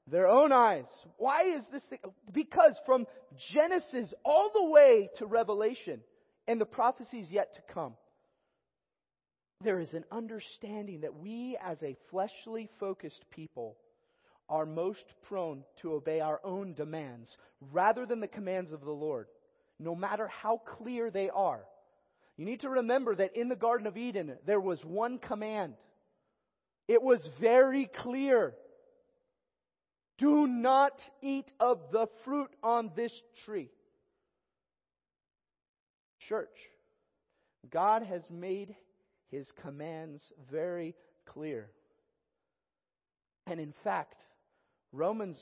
Their 0.07 0.29
own 0.29 0.53
eyes. 0.53 0.87
Why 1.19 1.55
is 1.57 1.65
this 1.71 1.85
thing? 1.85 2.01
Because 2.33 2.77
from 2.87 3.07
Genesis 3.53 4.13
all 4.25 4.51
the 4.53 4.65
way 4.65 5.11
to 5.19 5.27
Revelation 5.27 6.01
and 6.47 6.61
the 6.61 6.67
prophecies 6.67 7.29
yet 7.31 7.55
to 7.55 7.73
come, 7.73 7.95
there 9.63 9.81
is 9.81 9.95
an 9.95 10.05
understanding 10.11 11.03
that 11.03 11.15
we 11.15 11.57
as 11.65 11.83
a 11.83 11.97
fleshly 12.11 12.69
focused 12.81 13.25
people 13.31 13.77
are 14.49 14.67
most 14.67 15.05
prone 15.29 15.65
to 15.81 15.95
obey 15.95 16.21
our 16.21 16.41
own 16.45 16.75
demands 16.75 17.37
rather 17.73 18.05
than 18.05 18.21
the 18.21 18.29
commands 18.29 18.73
of 18.73 18.81
the 18.81 18.91
Lord, 18.91 19.29
no 19.79 19.95
matter 19.95 20.29
how 20.29 20.59
clear 20.59 21.11
they 21.11 21.31
are. 21.31 21.65
You 22.37 22.45
need 22.45 22.61
to 22.61 22.69
remember 22.69 23.15
that 23.15 23.37
in 23.37 23.49
the 23.49 23.57
Garden 23.57 23.87
of 23.87 23.97
Eden, 23.97 24.37
there 24.47 24.61
was 24.61 24.85
one 24.85 25.19
command. 25.19 25.75
It 26.89 27.03
was 27.03 27.27
very 27.41 27.89
clear. 28.03 28.55
Do 30.19 30.47
not 30.47 31.01
eat 31.23 31.51
of 31.61 31.79
the 31.93 32.09
fruit 32.25 32.51
on 32.63 32.91
this 32.97 33.13
tree. 33.45 33.71
Church, 36.29 36.57
God 37.71 38.03
has 38.03 38.23
made 38.31 38.75
his 39.31 39.51
commands 39.63 40.23
very 40.51 40.95
clear. 41.27 41.71
And 43.47 43.59
in 43.61 43.73
fact, 43.85 44.17
Romans 44.93 45.39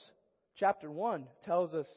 chapter 0.57 0.91
1 0.91 1.27
tells 1.45 1.75
us 1.75 1.89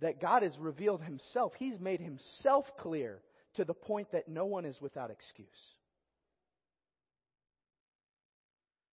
that 0.00 0.20
God 0.20 0.42
has 0.42 0.56
revealed 0.58 1.02
himself. 1.02 1.52
He's 1.58 1.80
made 1.80 2.00
himself 2.00 2.66
clear 2.78 3.20
to 3.54 3.64
the 3.64 3.74
point 3.74 4.12
that 4.12 4.28
no 4.28 4.44
one 4.44 4.64
is 4.64 4.80
without 4.80 5.10
excuse. 5.10 5.46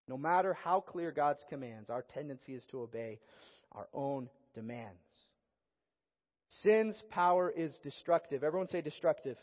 No 0.08 0.16
matter 0.16 0.54
how 0.54 0.80
clear 0.80 1.10
God's 1.10 1.42
commands, 1.48 1.88
our 1.90 2.04
tendency 2.14 2.54
is 2.54 2.64
to 2.70 2.82
obey 2.82 3.20
our 3.72 3.88
own 3.94 4.28
demands. 4.54 4.98
Sin's 6.60 7.00
power 7.10 7.50
is 7.50 7.72
destructive. 7.82 8.44
Everyone 8.44 8.68
say 8.68 8.82
destructive. 8.82 9.38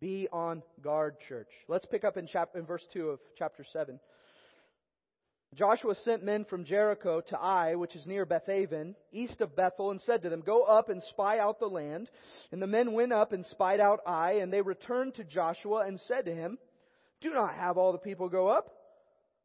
Be 0.00 0.28
on 0.32 0.62
guard, 0.82 1.16
church. 1.28 1.48
Let's 1.68 1.86
pick 1.86 2.04
up 2.04 2.16
in, 2.16 2.26
chap- 2.26 2.54
in 2.54 2.66
verse 2.66 2.84
2 2.92 3.10
of 3.10 3.20
chapter 3.36 3.64
7. 3.72 3.98
Joshua 5.54 5.94
sent 5.94 6.24
men 6.24 6.44
from 6.44 6.64
Jericho 6.64 7.20
to 7.20 7.38
Ai, 7.38 7.76
which 7.76 7.94
is 7.94 8.06
near 8.06 8.26
Bethaven, 8.26 8.96
east 9.12 9.40
of 9.40 9.54
Bethel, 9.54 9.92
and 9.92 10.00
said 10.00 10.22
to 10.22 10.28
them, 10.28 10.40
Go 10.40 10.64
up 10.64 10.88
and 10.88 11.02
spy 11.02 11.38
out 11.38 11.60
the 11.60 11.66
land. 11.66 12.10
And 12.50 12.60
the 12.60 12.66
men 12.66 12.92
went 12.92 13.12
up 13.12 13.32
and 13.32 13.46
spied 13.46 13.80
out 13.80 14.00
Ai, 14.06 14.32
and 14.34 14.52
they 14.52 14.62
returned 14.62 15.14
to 15.14 15.24
Joshua 15.24 15.84
and 15.86 16.00
said 16.00 16.24
to 16.24 16.34
him, 16.34 16.58
Do 17.20 17.32
not 17.32 17.54
have 17.54 17.78
all 17.78 17.92
the 17.92 17.98
people 17.98 18.28
go 18.28 18.48
up, 18.48 18.68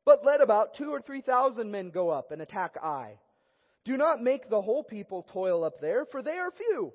but 0.04 0.26
let 0.26 0.42
about 0.42 0.76
two 0.76 0.90
or 0.92 1.02
three 1.02 1.22
thousand 1.22 1.70
men 1.72 1.92
go 1.92 2.10
up 2.10 2.32
and 2.32 2.42
attack 2.42 2.76
Ai. 2.84 3.20
Do 3.86 3.98
not 3.98 4.22
make 4.22 4.50
the 4.50 4.62
whole 4.62 4.84
people 4.84 5.24
toil 5.24 5.64
up 5.64 5.80
there, 5.80 6.06
for 6.06 6.22
they 6.22 6.38
are 6.38 6.52
few. 6.52 6.94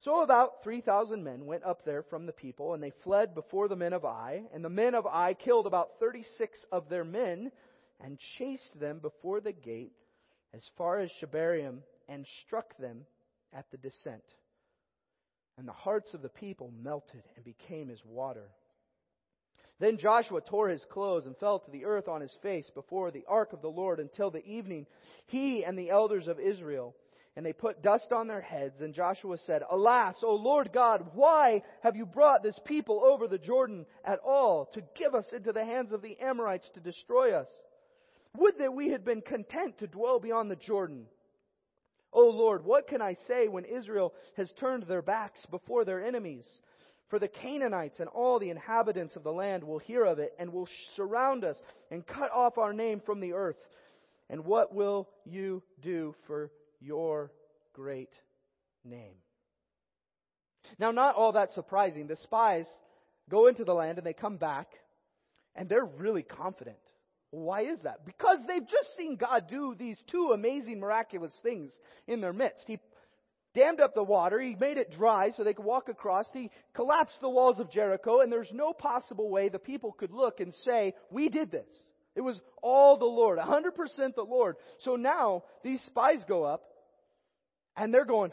So 0.00 0.22
about 0.22 0.62
3,000 0.64 1.22
men 1.22 1.44
went 1.44 1.64
up 1.64 1.84
there 1.84 2.02
from 2.02 2.26
the 2.26 2.32
people, 2.32 2.72
and 2.72 2.82
they 2.82 2.92
fled 3.04 3.34
before 3.34 3.68
the 3.68 3.76
men 3.76 3.92
of 3.92 4.04
Ai. 4.04 4.44
And 4.52 4.64
the 4.64 4.70
men 4.70 4.94
of 4.94 5.06
Ai 5.06 5.34
killed 5.34 5.66
about 5.66 5.98
36 6.00 6.64
of 6.72 6.88
their 6.88 7.04
men, 7.04 7.52
and 8.00 8.18
chased 8.38 8.80
them 8.80 8.98
before 8.98 9.40
the 9.40 9.52
gate 9.52 9.92
as 10.54 10.68
far 10.76 11.00
as 11.00 11.10
Shebarim 11.20 11.80
and 12.08 12.26
struck 12.46 12.76
them 12.78 13.06
at 13.52 13.70
the 13.70 13.76
descent. 13.76 14.24
And 15.58 15.68
the 15.68 15.72
hearts 15.72 16.14
of 16.14 16.22
the 16.22 16.28
people 16.30 16.72
melted 16.82 17.22
and 17.36 17.44
became 17.44 17.90
as 17.90 18.00
water. 18.04 18.48
Then 19.80 19.96
Joshua 19.96 20.42
tore 20.42 20.68
his 20.68 20.84
clothes 20.90 21.26
and 21.26 21.36
fell 21.38 21.58
to 21.58 21.70
the 21.70 21.86
earth 21.86 22.06
on 22.06 22.20
his 22.20 22.36
face 22.42 22.70
before 22.74 23.10
the 23.10 23.24
ark 23.26 23.54
of 23.54 23.62
the 23.62 23.68
Lord 23.68 23.98
until 23.98 24.30
the 24.30 24.44
evening, 24.44 24.86
he 25.26 25.64
and 25.64 25.76
the 25.76 25.88
elders 25.88 26.28
of 26.28 26.38
Israel. 26.38 26.94
And 27.34 27.46
they 27.46 27.54
put 27.54 27.82
dust 27.82 28.12
on 28.12 28.26
their 28.26 28.42
heads, 28.42 28.82
and 28.82 28.92
Joshua 28.92 29.38
said, 29.38 29.62
Alas, 29.70 30.16
O 30.22 30.34
Lord 30.34 30.70
God, 30.74 31.06
why 31.14 31.62
have 31.82 31.96
you 31.96 32.04
brought 32.04 32.42
this 32.42 32.58
people 32.66 33.02
over 33.02 33.26
the 33.26 33.38
Jordan 33.38 33.86
at 34.04 34.18
all 34.18 34.66
to 34.74 34.82
give 34.98 35.14
us 35.14 35.32
into 35.32 35.52
the 35.52 35.64
hands 35.64 35.92
of 35.92 36.02
the 36.02 36.18
Amorites 36.20 36.68
to 36.74 36.80
destroy 36.80 37.32
us? 37.32 37.48
Would 38.36 38.58
that 38.58 38.74
we 38.74 38.90
had 38.90 39.04
been 39.04 39.22
content 39.22 39.78
to 39.78 39.86
dwell 39.86 40.20
beyond 40.20 40.50
the 40.50 40.56
Jordan. 40.56 41.06
O 42.12 42.28
Lord, 42.28 42.64
what 42.64 42.88
can 42.88 43.00
I 43.00 43.14
say 43.26 43.48
when 43.48 43.64
Israel 43.64 44.12
has 44.36 44.52
turned 44.58 44.82
their 44.82 45.02
backs 45.02 45.46
before 45.50 45.84
their 45.84 46.04
enemies? 46.04 46.46
For 47.10 47.18
the 47.18 47.28
Canaanites 47.28 47.98
and 47.98 48.08
all 48.08 48.38
the 48.38 48.50
inhabitants 48.50 49.16
of 49.16 49.24
the 49.24 49.32
land 49.32 49.64
will 49.64 49.80
hear 49.80 50.04
of 50.04 50.20
it 50.20 50.32
and 50.38 50.52
will 50.52 50.68
surround 50.94 51.44
us 51.44 51.56
and 51.90 52.06
cut 52.06 52.30
off 52.32 52.56
our 52.56 52.72
name 52.72 53.02
from 53.04 53.20
the 53.20 53.32
earth. 53.32 53.56
And 54.30 54.44
what 54.44 54.72
will 54.72 55.08
you 55.24 55.62
do 55.82 56.14
for 56.28 56.52
your 56.80 57.32
great 57.74 58.12
name? 58.84 59.16
Now, 60.78 60.92
not 60.92 61.16
all 61.16 61.32
that 61.32 61.50
surprising. 61.50 62.06
The 62.06 62.14
spies 62.16 62.66
go 63.28 63.48
into 63.48 63.64
the 63.64 63.74
land 63.74 63.98
and 63.98 64.06
they 64.06 64.12
come 64.12 64.36
back 64.36 64.68
and 65.56 65.68
they're 65.68 65.84
really 65.84 66.22
confident. 66.22 66.78
Why 67.32 67.62
is 67.62 67.80
that? 67.82 68.06
Because 68.06 68.38
they've 68.46 68.68
just 68.68 68.96
seen 68.96 69.16
God 69.16 69.46
do 69.48 69.74
these 69.76 69.98
two 70.10 70.30
amazing, 70.32 70.78
miraculous 70.78 71.36
things 71.42 71.72
in 72.06 72.20
their 72.20 72.32
midst. 72.32 72.64
He 72.66 72.78
dammed 73.54 73.80
up 73.80 73.94
the 73.94 74.02
water, 74.02 74.40
He 74.40 74.54
made 74.54 74.78
it 74.78 74.92
dry 74.92 75.30
so 75.30 75.44
they 75.44 75.54
could 75.54 75.64
walk 75.64 75.88
across, 75.88 76.26
He 76.32 76.50
collapsed 76.74 77.20
the 77.20 77.28
walls 77.28 77.58
of 77.58 77.70
Jericho, 77.70 78.20
and 78.20 78.32
there's 78.32 78.52
no 78.52 78.72
possible 78.72 79.30
way 79.30 79.48
the 79.48 79.58
people 79.58 79.92
could 79.92 80.12
look 80.12 80.40
and 80.40 80.54
say, 80.64 80.94
We 81.10 81.28
did 81.28 81.50
this. 81.50 81.68
It 82.16 82.22
was 82.22 82.40
all 82.62 82.98
the 82.98 83.04
Lord, 83.04 83.38
100% 83.38 84.14
the 84.14 84.22
Lord. 84.22 84.56
So 84.80 84.96
now 84.96 85.44
these 85.62 85.80
spies 85.82 86.24
go 86.28 86.44
up, 86.44 86.62
and 87.76 87.94
they're 87.94 88.04
going, 88.04 88.32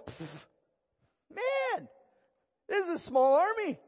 Man, 1.30 1.88
this 2.68 2.86
is 2.86 3.02
a 3.02 3.08
small 3.08 3.36
army. 3.36 3.80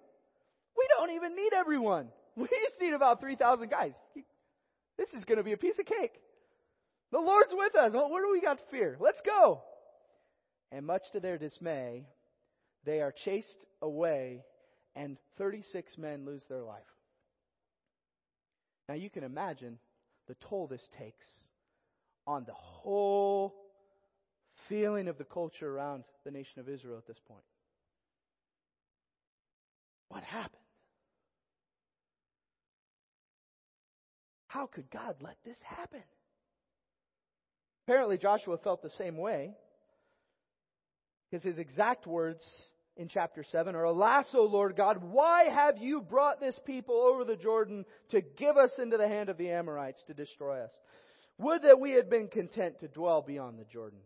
We 0.78 0.88
don't 0.98 1.12
even 1.12 1.36
need 1.36 1.54
everyone. 1.54 2.10
We 2.38 2.48
just 2.48 2.80
need 2.80 2.94
about 2.94 3.20
3,000 3.20 3.70
guys. 3.70 3.92
This 4.98 5.10
is 5.10 5.26
going 5.26 5.40
to 5.40 5.44
be 5.44 5.52
a 5.52 5.58
piece 5.58 5.78
of 5.78 5.86
cake. 5.86 6.14
The 7.12 7.20
Lord's 7.20 7.52
with 7.52 7.76
us. 7.76 7.92
What 7.94 8.22
do 8.22 8.32
we 8.32 8.40
got 8.40 8.60
to 8.60 8.64
fear? 8.72 8.96
Let's 9.00 9.20
go. 9.26 9.62
And 10.72 10.86
much 10.86 11.04
to 11.14 11.20
their 11.20 11.38
dismay, 11.38 12.06
they 12.86 13.02
are 13.02 13.14
chased 13.26 13.66
away, 13.82 14.44
and 14.96 15.18
36 15.38 15.98
men 15.98 16.26
lose 16.26 16.44
their 16.48 16.62
life. 16.62 16.82
Now 18.88 18.96
you 18.96 19.10
can 19.10 19.24
imagine 19.24 19.80
the 20.28 20.36
toll 20.48 20.68
this 20.68 20.88
takes 20.98 21.26
on 22.26 22.46
the 22.46 22.54
whole 22.54 23.56
feeling 24.68 25.08
of 25.08 25.18
the 25.18 25.24
culture 25.24 25.68
around 25.68 26.04
the 26.24 26.32
nation 26.32 26.60
of 26.60 26.70
Israel 26.70 26.98
at 26.98 27.08
this 27.08 27.20
point. 27.28 27.44
What 30.10 30.24
happened? 30.24 30.62
How 34.48 34.66
could 34.66 34.90
God 34.92 35.16
let 35.22 35.38
this 35.46 35.58
happen? 35.64 36.02
Apparently, 37.86 38.18
Joshua 38.18 38.58
felt 38.58 38.82
the 38.82 38.90
same 38.92 39.18
way. 39.18 39.54
Because 41.30 41.44
his 41.44 41.60
exact 41.60 42.08
words 42.08 42.44
in 42.98 43.08
chapter 43.08 43.44
7 43.44 43.76
are, 43.76 43.84
Alas, 43.84 44.26
O 44.34 44.44
Lord 44.44 44.76
God, 44.76 44.98
why 45.02 45.46
have 45.46 45.78
you 45.78 46.02
brought 46.02 46.40
this 46.40 46.60
people 46.66 46.96
over 46.96 47.24
the 47.24 47.36
Jordan 47.36 47.86
to 48.10 48.22
give 48.22 48.58
us 48.58 48.72
into 48.78 48.98
the 48.98 49.08
hand 49.08 49.30
of 49.30 49.38
the 49.38 49.50
Amorites 49.50 50.04
to 50.08 50.14
destroy 50.14 50.62
us? 50.62 50.72
Would 51.38 51.62
that 51.64 51.80
we 51.80 51.92
had 51.92 52.10
been 52.10 52.28
content 52.28 52.80
to 52.82 52.88
dwell 52.88 53.22
beyond 53.22 53.58
the 53.58 53.66
Jordan. 53.66 54.00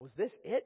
Was 0.00 0.12
this 0.16 0.32
it? 0.44 0.64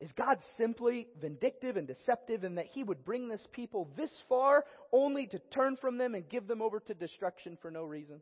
Is 0.00 0.12
God 0.12 0.38
simply 0.58 1.06
vindictive 1.20 1.76
and 1.76 1.86
deceptive 1.86 2.44
in 2.44 2.56
that 2.56 2.66
He 2.66 2.84
would 2.84 3.04
bring 3.04 3.28
this 3.28 3.46
people 3.52 3.88
this 3.96 4.12
far 4.28 4.64
only 4.92 5.26
to 5.28 5.38
turn 5.38 5.76
from 5.76 5.96
them 5.96 6.14
and 6.14 6.28
give 6.28 6.46
them 6.46 6.60
over 6.60 6.80
to 6.80 6.94
destruction 6.94 7.56
for 7.62 7.70
no 7.70 7.84
reason? 7.84 8.20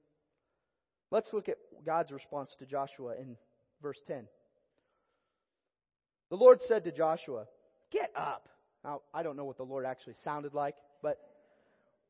Let's 1.10 1.32
look 1.32 1.48
at 1.48 1.56
God's 1.84 2.12
response 2.12 2.50
to 2.58 2.66
Joshua 2.66 3.14
in 3.20 3.36
verse 3.82 4.00
10. 4.06 4.24
The 6.30 6.36
Lord 6.36 6.60
said 6.62 6.84
to 6.84 6.92
Joshua, 6.92 7.46
Get 7.90 8.12
up. 8.14 8.48
Now, 8.84 9.02
I 9.12 9.22
don't 9.22 9.36
know 9.36 9.44
what 9.44 9.56
the 9.56 9.64
Lord 9.64 9.84
actually 9.84 10.14
sounded 10.24 10.54
like, 10.54 10.76
but 11.02 11.18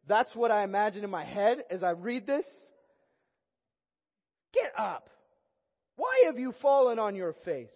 that's 0.06 0.34
what 0.34 0.50
I 0.50 0.62
imagine 0.62 1.04
in 1.04 1.10
my 1.10 1.24
head 1.24 1.64
as 1.70 1.82
I 1.82 1.90
read 1.90 2.26
this. 2.26 2.44
Get 4.52 4.72
up. 4.78 5.08
Why 5.96 6.24
have 6.26 6.38
you 6.38 6.54
fallen 6.60 6.98
on 6.98 7.16
your 7.16 7.34
face? 7.44 7.72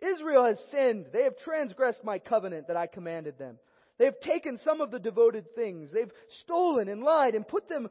Israel 0.00 0.44
has 0.44 0.58
sinned. 0.70 1.06
They 1.12 1.24
have 1.24 1.38
transgressed 1.38 2.04
my 2.04 2.18
covenant 2.18 2.68
that 2.68 2.76
I 2.76 2.86
commanded 2.86 3.38
them. 3.38 3.58
They 3.98 4.06
have 4.06 4.20
taken 4.20 4.58
some 4.64 4.80
of 4.80 4.90
the 4.90 4.98
devoted 4.98 5.54
things. 5.54 5.92
They've 5.92 6.12
stolen 6.42 6.88
and 6.88 7.02
lied 7.02 7.34
and 7.34 7.46
put 7.46 7.68
them 7.68 7.88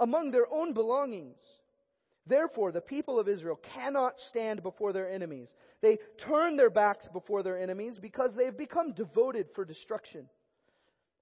among 0.00 0.30
their 0.30 0.46
own 0.50 0.72
belongings. 0.72 1.36
Therefore, 2.26 2.72
the 2.72 2.80
people 2.80 3.20
of 3.20 3.28
Israel 3.28 3.60
cannot 3.74 4.14
stand 4.30 4.62
before 4.62 4.92
their 4.92 5.10
enemies. 5.10 5.48
They 5.82 5.98
turn 6.26 6.56
their 6.56 6.70
backs 6.70 7.06
before 7.12 7.42
their 7.42 7.58
enemies 7.58 7.98
because 8.00 8.34
they 8.34 8.46
have 8.46 8.56
become 8.56 8.92
devoted 8.92 9.48
for 9.54 9.64
destruction. 9.64 10.28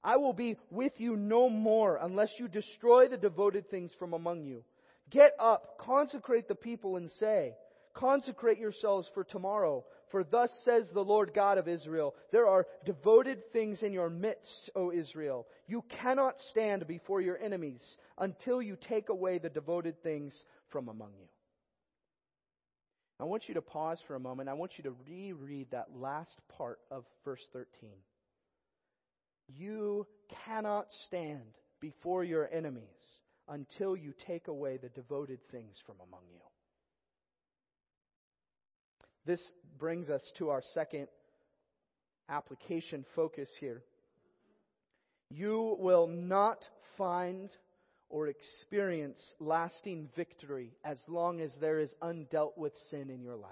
I 0.05 0.17
will 0.17 0.33
be 0.33 0.57
with 0.71 0.93
you 0.99 1.17
no 1.17 1.49
more 1.49 1.99
unless 2.01 2.33
you 2.39 2.49
destroy 2.49 3.09
the 3.09 3.17
devoted 3.17 3.71
things 3.71 3.93
from 3.99 4.13
among 4.13 4.45
you. 4.45 4.65
Get 5.11 5.33
up, 5.39 5.79
consecrate 5.79 6.49
the 6.49 6.55
people, 6.55 6.97
and 6.97 7.11
say, 7.11 7.55
Consecrate 7.95 8.59
yourselves 8.59 9.09
for 9.13 9.25
tomorrow, 9.25 9.85
for 10.13 10.23
thus 10.23 10.51
says 10.65 10.89
the 10.93 11.05
Lord 11.05 11.33
God 11.35 11.59
of 11.59 11.67
Israel, 11.67 12.15
there 12.31 12.47
are 12.47 12.67
devoted 12.85 13.51
things 13.53 13.83
in 13.83 13.93
your 13.93 14.11
midst, 14.11 14.71
O 14.77 14.93
Israel. 14.93 15.47
You 15.67 15.83
cannot 16.03 16.35
stand 16.51 16.87
before 16.87 17.21
your 17.21 17.39
enemies 17.39 17.83
until 18.19 18.63
you 18.63 18.77
take 18.77 19.09
away 19.09 19.39
the 19.39 19.49
devoted 19.49 20.01
things 20.03 20.33
from 20.69 20.89
among 20.89 21.11
you. 21.19 21.27
I 23.19 23.25
want 23.25 23.49
you 23.49 23.55
to 23.55 23.63
pause 23.63 24.01
for 24.07 24.15
a 24.15 24.21
moment. 24.21 24.49
I 24.49 24.55
want 24.55 24.73
you 24.77 24.85
to 24.85 24.97
reread 25.09 25.71
that 25.71 25.89
last 25.97 26.37
part 26.57 26.79
of 26.91 27.05
verse 27.25 27.47
13. 27.53 27.67
You 29.49 30.07
cannot 30.47 30.87
stand 31.07 31.57
before 31.81 32.23
your 32.23 32.49
enemies 32.53 32.83
until 33.49 33.97
you 33.97 34.13
take 34.27 34.49
away 34.49 34.77
the 34.77 34.89
devoted 34.89 35.41
things 35.51 35.77
from 35.87 35.97
among 36.07 36.23
you. 36.33 36.41
This 39.25 39.41
brings 39.83 40.11
us 40.11 40.23
to 40.39 40.49
our 40.49 40.63
second 40.75 41.09
application 42.29 43.05
focus 43.17 43.51
here. 43.59 43.83
You 45.29 45.77
will 45.77 46.07
not 46.07 46.59
find 46.97 47.51
or 48.09 48.29
experience 48.29 49.21
lasting 49.41 50.09
victory 50.15 50.71
as 50.85 50.99
long 51.09 51.41
as 51.41 51.51
there 51.61 51.81
is 51.81 51.93
undealt 52.01 52.57
with 52.57 52.73
sin 52.91 53.11
in 53.11 53.23
your 53.23 53.35
life. 53.35 53.51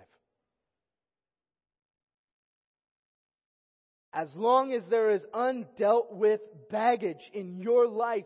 As 4.13 4.29
long 4.37 4.73
as 4.73 4.85
there 4.89 5.11
is 5.11 5.27
undealt 5.35 6.13
with 6.13 6.43
baggage 6.71 7.29
in 7.35 7.59
your 7.59 7.89
life, 7.89 8.23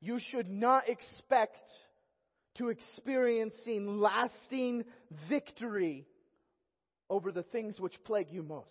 you 0.00 0.18
should 0.32 0.48
not 0.48 0.88
expect 0.88 1.60
to 2.56 2.70
experiencing 2.70 4.00
lasting 4.00 4.82
victory 5.28 6.04
over 7.12 7.30
the 7.30 7.42
things 7.42 7.78
which 7.78 7.92
plague 8.04 8.28
you 8.30 8.42
most. 8.42 8.70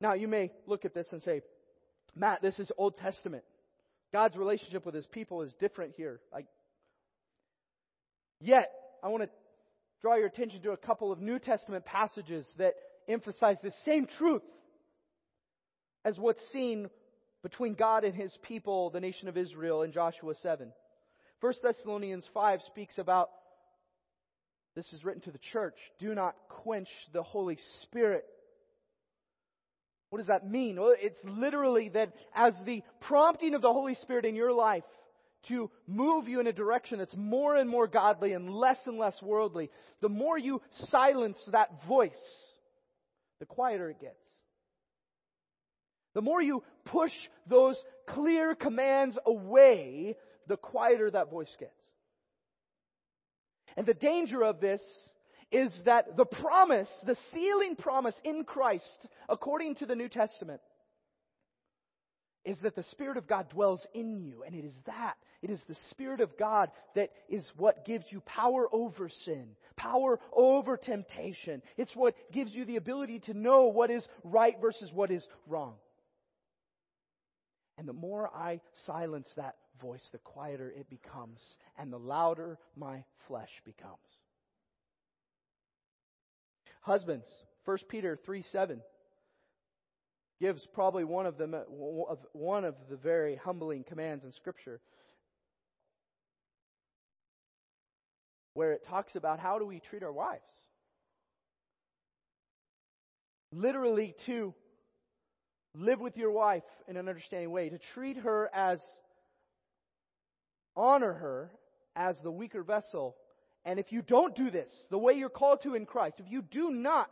Now, 0.00 0.14
you 0.14 0.26
may 0.26 0.50
look 0.66 0.84
at 0.84 0.92
this 0.92 1.06
and 1.12 1.22
say, 1.22 1.42
Matt, 2.16 2.42
this 2.42 2.58
is 2.58 2.72
Old 2.76 2.96
Testament. 2.96 3.44
God's 4.12 4.36
relationship 4.36 4.84
with 4.84 4.94
his 4.94 5.06
people 5.06 5.42
is 5.42 5.54
different 5.60 5.94
here. 5.96 6.20
Like, 6.32 6.46
yet, 8.40 8.72
I 9.04 9.08
want 9.08 9.22
to 9.22 9.30
draw 10.02 10.16
your 10.16 10.26
attention 10.26 10.60
to 10.62 10.72
a 10.72 10.76
couple 10.76 11.12
of 11.12 11.20
New 11.20 11.38
Testament 11.38 11.84
passages 11.84 12.44
that 12.58 12.74
emphasize 13.08 13.56
the 13.62 13.72
same 13.84 14.04
truth 14.18 14.42
as 16.04 16.18
what's 16.18 16.42
seen 16.52 16.90
between 17.44 17.74
God 17.74 18.02
and 18.02 18.16
his 18.16 18.36
people, 18.42 18.90
the 18.90 19.00
nation 19.00 19.28
of 19.28 19.36
Israel, 19.36 19.82
in 19.82 19.92
Joshua 19.92 20.34
7. 20.34 20.72
1 21.40 21.52
Thessalonians 21.62 22.26
5 22.34 22.62
speaks 22.62 22.98
about 22.98 23.30
this 24.74 24.92
is 24.92 25.04
written 25.04 25.22
to 25.22 25.30
the 25.30 25.38
church. 25.52 25.76
Do 25.98 26.14
not 26.14 26.34
quench 26.48 26.88
the 27.12 27.22
Holy 27.22 27.58
Spirit. 27.82 28.24
What 30.10 30.18
does 30.18 30.28
that 30.28 30.48
mean? 30.48 30.80
Well, 30.80 30.94
it's 30.96 31.18
literally 31.24 31.88
that 31.90 32.12
as 32.34 32.54
the 32.64 32.82
prompting 33.00 33.54
of 33.54 33.62
the 33.62 33.72
Holy 33.72 33.94
Spirit 33.94 34.24
in 34.24 34.36
your 34.36 34.52
life 34.52 34.84
to 35.48 35.70
move 35.86 36.28
you 36.28 36.40
in 36.40 36.46
a 36.46 36.52
direction 36.52 36.98
that's 36.98 37.14
more 37.16 37.56
and 37.56 37.68
more 37.68 37.86
godly 37.86 38.32
and 38.32 38.50
less 38.50 38.78
and 38.86 38.98
less 38.98 39.20
worldly, 39.20 39.70
the 40.00 40.08
more 40.08 40.38
you 40.38 40.62
silence 40.88 41.38
that 41.52 41.70
voice, 41.86 42.12
the 43.40 43.46
quieter 43.46 43.90
it 43.90 44.00
gets. 44.00 44.14
The 46.14 46.22
more 46.22 46.40
you 46.40 46.62
push 46.84 47.12
those 47.48 47.76
clear 48.06 48.54
commands 48.54 49.18
away, 49.26 50.16
the 50.46 50.56
quieter 50.56 51.10
that 51.10 51.30
voice 51.30 51.54
gets. 51.58 51.72
And 53.76 53.86
the 53.86 53.94
danger 53.94 54.42
of 54.42 54.60
this 54.60 54.80
is 55.50 55.72
that 55.84 56.16
the 56.16 56.24
promise, 56.24 56.88
the 57.06 57.16
sealing 57.32 57.76
promise 57.76 58.18
in 58.24 58.44
Christ, 58.44 59.06
according 59.28 59.76
to 59.76 59.86
the 59.86 59.94
New 59.94 60.08
Testament, 60.08 60.60
is 62.44 62.58
that 62.60 62.76
the 62.76 62.82
Spirit 62.84 63.16
of 63.16 63.26
God 63.26 63.48
dwells 63.48 63.86
in 63.94 64.18
you. 64.18 64.42
And 64.44 64.54
it 64.54 64.64
is 64.64 64.74
that, 64.86 65.14
it 65.42 65.50
is 65.50 65.60
the 65.66 65.76
Spirit 65.90 66.20
of 66.20 66.36
God 66.36 66.70
that 66.94 67.10
is 67.28 67.44
what 67.56 67.84
gives 67.84 68.04
you 68.10 68.20
power 68.20 68.66
over 68.72 69.08
sin, 69.24 69.48
power 69.76 70.18
over 70.32 70.76
temptation. 70.76 71.62
It's 71.76 71.94
what 71.96 72.14
gives 72.32 72.54
you 72.54 72.64
the 72.64 72.76
ability 72.76 73.20
to 73.20 73.34
know 73.34 73.64
what 73.64 73.90
is 73.90 74.06
right 74.24 74.56
versus 74.60 74.90
what 74.92 75.10
is 75.10 75.26
wrong. 75.46 75.74
And 77.84 77.88
the 77.90 78.00
more 78.00 78.30
I 78.34 78.62
silence 78.86 79.28
that 79.36 79.56
voice, 79.78 80.08
the 80.10 80.16
quieter 80.16 80.72
it 80.74 80.88
becomes, 80.88 81.38
and 81.76 81.92
the 81.92 81.98
louder 81.98 82.58
my 82.74 83.04
flesh 83.28 83.50
becomes. 83.66 83.98
Husbands, 86.80 87.26
1 87.66 87.78
Peter 87.90 88.18
3 88.24 88.42
7 88.50 88.80
gives 90.40 90.66
probably 90.72 91.04
one 91.04 91.26
of 91.26 91.36
the 91.36 91.46
one 92.32 92.64
of 92.64 92.74
the 92.88 92.96
very 92.96 93.36
humbling 93.36 93.84
commands 93.84 94.24
in 94.24 94.32
Scripture, 94.32 94.80
where 98.54 98.72
it 98.72 98.86
talks 98.88 99.14
about 99.14 99.40
how 99.40 99.58
do 99.58 99.66
we 99.66 99.80
treat 99.90 100.02
our 100.02 100.10
wives. 100.10 100.40
Literally, 103.52 104.16
to 104.24 104.54
live 105.74 106.00
with 106.00 106.16
your 106.16 106.30
wife 106.30 106.62
in 106.88 106.96
an 106.96 107.08
understanding 107.08 107.50
way, 107.50 107.68
to 107.68 107.78
treat 107.94 108.18
her 108.18 108.50
as 108.54 108.80
honor 110.76 111.12
her 111.12 111.50
as 111.96 112.16
the 112.22 112.30
weaker 112.30 112.62
vessel. 112.62 113.16
And 113.64 113.78
if 113.78 113.92
you 113.92 114.02
don't 114.02 114.36
do 114.36 114.50
this 114.50 114.70
the 114.90 114.98
way 114.98 115.14
you're 115.14 115.28
called 115.28 115.62
to 115.62 115.74
in 115.74 115.86
Christ, 115.86 116.16
if 116.18 116.30
you 116.30 116.42
do 116.42 116.70
not 116.70 117.10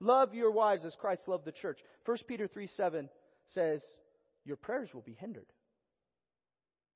love 0.00 0.34
your 0.34 0.50
wives 0.50 0.84
as 0.84 0.94
Christ 0.94 1.22
loved 1.26 1.44
the 1.44 1.52
church, 1.52 1.78
1 2.04 2.18
Peter 2.26 2.46
3 2.46 2.66
7 2.66 3.08
says, 3.54 3.82
your 4.44 4.56
prayers 4.56 4.90
will 4.92 5.02
be 5.02 5.16
hindered. 5.18 5.46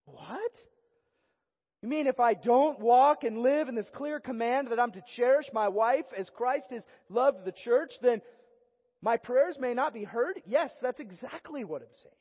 What? 0.04 0.52
You 1.82 1.88
mean 1.88 2.06
if 2.06 2.20
I 2.20 2.34
don't 2.34 2.80
walk 2.80 3.24
and 3.24 3.38
live 3.38 3.68
in 3.68 3.74
this 3.74 3.90
clear 3.94 4.18
command 4.18 4.68
that 4.70 4.80
I'm 4.80 4.92
to 4.92 5.04
cherish 5.14 5.46
my 5.52 5.68
wife 5.68 6.06
as 6.16 6.28
Christ 6.30 6.66
has 6.70 6.84
loved 7.08 7.44
the 7.44 7.52
church, 7.52 7.92
then 8.02 8.22
my 9.02 9.16
prayers 9.16 9.56
may 9.58 9.74
not 9.74 9.94
be 9.94 10.04
heard? 10.04 10.40
Yes, 10.44 10.70
that's 10.82 11.00
exactly 11.00 11.64
what 11.64 11.82
I'm 11.82 11.88
saying. 12.02 12.14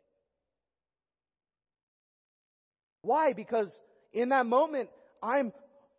Why? 3.02 3.34
Because 3.34 3.72
in 4.14 4.30
that 4.30 4.46
moment, 4.46 4.90
I'm 5.22 5.54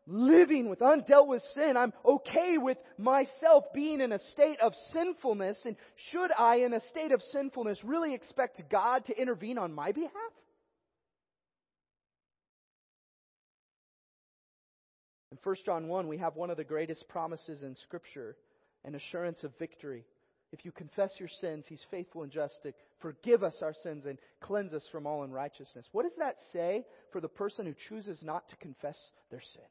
living 0.07 0.69
with 0.69 0.81
undealt 0.81 1.27
with 1.27 1.43
sin. 1.55 1.77
I'm 1.77 1.93
okay 2.05 2.59
with 2.59 2.79
myself 2.99 3.65
being 3.75 4.01
in 4.01 4.12
a 4.12 4.19
state 4.19 4.61
of 4.61 4.73
sinfulness. 4.93 5.59
And 5.65 5.77
should 6.11 6.31
I, 6.37 6.57
in 6.57 6.73
a 6.73 6.81
state 6.89 7.12
of 7.12 7.23
sinfulness, 7.33 7.83
really 7.83 8.15
expect 8.15 8.62
God 8.71 9.05
to 9.07 9.21
intervene 9.21 9.59
on 9.59 9.73
my 9.73 9.93
behalf? 9.93 10.12
In 15.33 15.39
1 15.43 15.57
John 15.65 15.89
1, 15.89 16.09
we 16.09 16.19
have 16.19 16.37
one 16.37 16.51
of 16.51 16.57
the 16.57 16.65
greatest 16.65 17.09
promises 17.09 17.62
in 17.62 17.77
Scripture 17.77 18.37
an 18.85 18.95
assurance 18.95 19.43
of 19.43 19.53
victory. 19.59 20.05
If 20.53 20.65
you 20.65 20.73
confess 20.73 21.13
your 21.19 21.29
sins, 21.41 21.65
He's 21.69 21.85
faithful 21.91 22.23
and 22.23 22.33
just 22.33 22.63
to 22.63 22.73
forgive 23.01 23.43
us 23.43 23.57
our 23.63 23.75
sins 23.83 24.07
and 24.07 24.19
cleanse 24.41 24.73
us 24.73 24.87
from 24.91 25.07
all 25.07 25.23
unrighteousness. 25.23 25.87
What 25.93 26.05
does 26.05 26.17
that 26.19 26.37
say 26.53 26.85
for 27.13 27.21
the 27.21 27.29
person 27.29 27.67
who 27.67 27.75
chooses 27.89 28.23
not 28.23 28.49
to 28.49 28.57
confess 28.57 28.99
their 29.31 29.43
sin? 29.53 29.63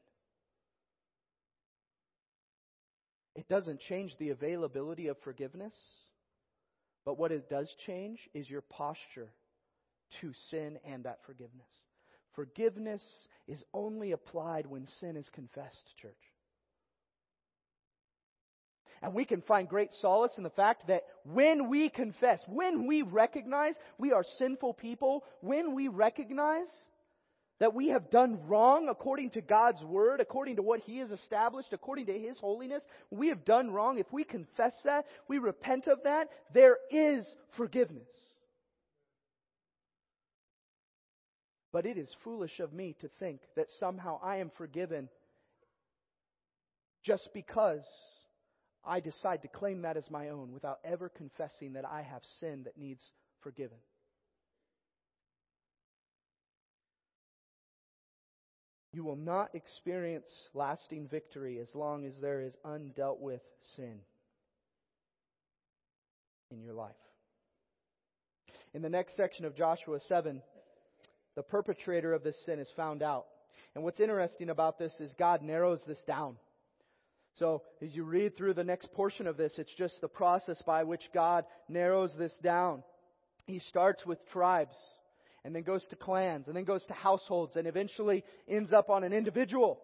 It 3.34 3.48
doesn't 3.48 3.80
change 3.80 4.12
the 4.18 4.30
availability 4.30 5.08
of 5.08 5.18
forgiveness, 5.22 5.74
but 7.04 7.18
what 7.18 7.32
it 7.32 7.50
does 7.50 7.74
change 7.86 8.18
is 8.34 8.48
your 8.48 8.62
posture 8.62 9.28
to 10.20 10.32
sin 10.50 10.78
and 10.84 11.04
that 11.04 11.18
forgiveness. 11.26 11.68
Forgiveness 12.34 13.02
is 13.46 13.62
only 13.72 14.12
applied 14.12 14.66
when 14.66 14.86
sin 15.00 15.16
is 15.16 15.28
confessed, 15.30 15.94
church. 16.00 16.14
And 19.06 19.14
we 19.14 19.24
can 19.24 19.40
find 19.42 19.68
great 19.68 19.92
solace 20.00 20.32
in 20.36 20.42
the 20.42 20.50
fact 20.50 20.88
that 20.88 21.04
when 21.22 21.70
we 21.70 21.88
confess, 21.88 22.42
when 22.48 22.88
we 22.88 23.02
recognize 23.02 23.78
we 23.98 24.10
are 24.10 24.24
sinful 24.36 24.74
people, 24.74 25.22
when 25.42 25.76
we 25.76 25.86
recognize 25.86 26.66
that 27.60 27.72
we 27.72 27.90
have 27.90 28.10
done 28.10 28.40
wrong 28.48 28.88
according 28.88 29.30
to 29.30 29.40
God's 29.40 29.80
word, 29.84 30.18
according 30.18 30.56
to 30.56 30.62
what 30.62 30.80
He 30.80 30.98
has 30.98 31.12
established, 31.12 31.72
according 31.72 32.06
to 32.06 32.18
His 32.18 32.36
holiness, 32.38 32.82
we 33.12 33.28
have 33.28 33.44
done 33.44 33.70
wrong, 33.70 34.00
if 34.00 34.12
we 34.12 34.24
confess 34.24 34.74
that, 34.84 35.06
we 35.28 35.38
repent 35.38 35.86
of 35.86 36.02
that, 36.02 36.28
there 36.52 36.78
is 36.90 37.24
forgiveness. 37.56 38.12
But 41.70 41.86
it 41.86 41.96
is 41.96 42.12
foolish 42.24 42.58
of 42.58 42.72
me 42.72 42.96
to 43.02 43.10
think 43.20 43.38
that 43.54 43.70
somehow 43.78 44.18
I 44.20 44.38
am 44.38 44.50
forgiven 44.58 45.08
just 47.04 47.28
because 47.32 47.86
I 48.86 49.00
decide 49.00 49.42
to 49.42 49.48
claim 49.48 49.82
that 49.82 49.96
as 49.96 50.10
my 50.10 50.28
own 50.28 50.52
without 50.52 50.78
ever 50.84 51.08
confessing 51.08 51.72
that 51.72 51.84
I 51.84 52.02
have 52.02 52.22
sin 52.40 52.62
that 52.64 52.78
needs 52.78 53.02
forgiven. 53.42 53.78
You 58.92 59.04
will 59.04 59.16
not 59.16 59.54
experience 59.54 60.30
lasting 60.54 61.08
victory 61.08 61.58
as 61.58 61.68
long 61.74 62.06
as 62.06 62.14
there 62.20 62.40
is 62.40 62.56
undealt 62.64 63.18
with 63.18 63.42
sin 63.74 63.98
in 66.50 66.62
your 66.62 66.72
life. 66.72 66.94
In 68.72 68.82
the 68.82 68.88
next 68.88 69.16
section 69.16 69.44
of 69.44 69.56
Joshua 69.56 70.00
7, 70.00 70.40
the 71.34 71.42
perpetrator 71.42 72.14
of 72.14 72.22
this 72.22 72.42
sin 72.46 72.58
is 72.58 72.72
found 72.76 73.02
out. 73.02 73.26
And 73.74 73.84
what's 73.84 74.00
interesting 74.00 74.48
about 74.48 74.78
this 74.78 74.94
is 75.00 75.14
God 75.18 75.42
narrows 75.42 75.82
this 75.86 76.02
down. 76.06 76.36
So, 77.38 77.62
as 77.82 77.94
you 77.94 78.04
read 78.04 78.36
through 78.36 78.54
the 78.54 78.64
next 78.64 78.92
portion 78.94 79.26
of 79.26 79.36
this, 79.36 79.52
it's 79.58 79.74
just 79.76 80.00
the 80.00 80.08
process 80.08 80.62
by 80.66 80.84
which 80.84 81.02
God 81.12 81.44
narrows 81.68 82.14
this 82.16 82.32
down. 82.42 82.82
He 83.46 83.58
starts 83.58 84.04
with 84.06 84.18
tribes 84.30 84.76
and 85.44 85.54
then 85.54 85.62
goes 85.62 85.84
to 85.90 85.96
clans, 85.96 86.48
and 86.48 86.56
then 86.56 86.64
goes 86.64 86.84
to 86.86 86.92
households, 86.92 87.54
and 87.54 87.68
eventually 87.68 88.24
ends 88.48 88.72
up 88.72 88.90
on 88.90 89.04
an 89.04 89.12
individual. 89.12 89.78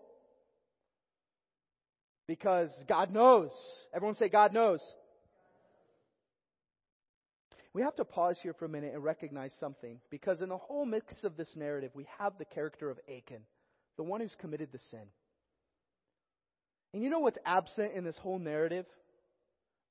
Because 2.27 2.69
God 2.89 3.13
knows. 3.13 3.53
Everyone 3.95 4.17
say, 4.17 4.29
God 4.29 4.53
knows. 4.53 4.83
We 7.75 7.83
have 7.83 7.95
to 7.95 8.05
pause 8.05 8.39
here 8.43 8.55
for 8.55 8.65
a 8.65 8.69
minute 8.69 8.93
and 8.93 9.05
recognize 9.05 9.53
something. 9.61 10.01
Because 10.11 10.41
in 10.41 10.49
the 10.49 10.57
whole 10.57 10.85
mix 10.85 11.23
of 11.23 11.37
this 11.37 11.55
narrative, 11.55 11.93
we 11.95 12.09
have 12.19 12.33
the 12.39 12.45
character 12.45 12.91
of 12.91 12.99
Achan, 13.09 13.43
the 13.97 14.03
one 14.03 14.21
who's 14.21 14.35
committed 14.41 14.71
the 14.73 14.81
sin. 14.91 15.07
And 16.93 17.03
you 17.03 17.11
know 17.11 17.21
what's 17.21 17.39
absent 17.45 17.93
in 17.95 18.05
this 18.05 18.17
whole 18.19 18.39
narrative 18.39 18.87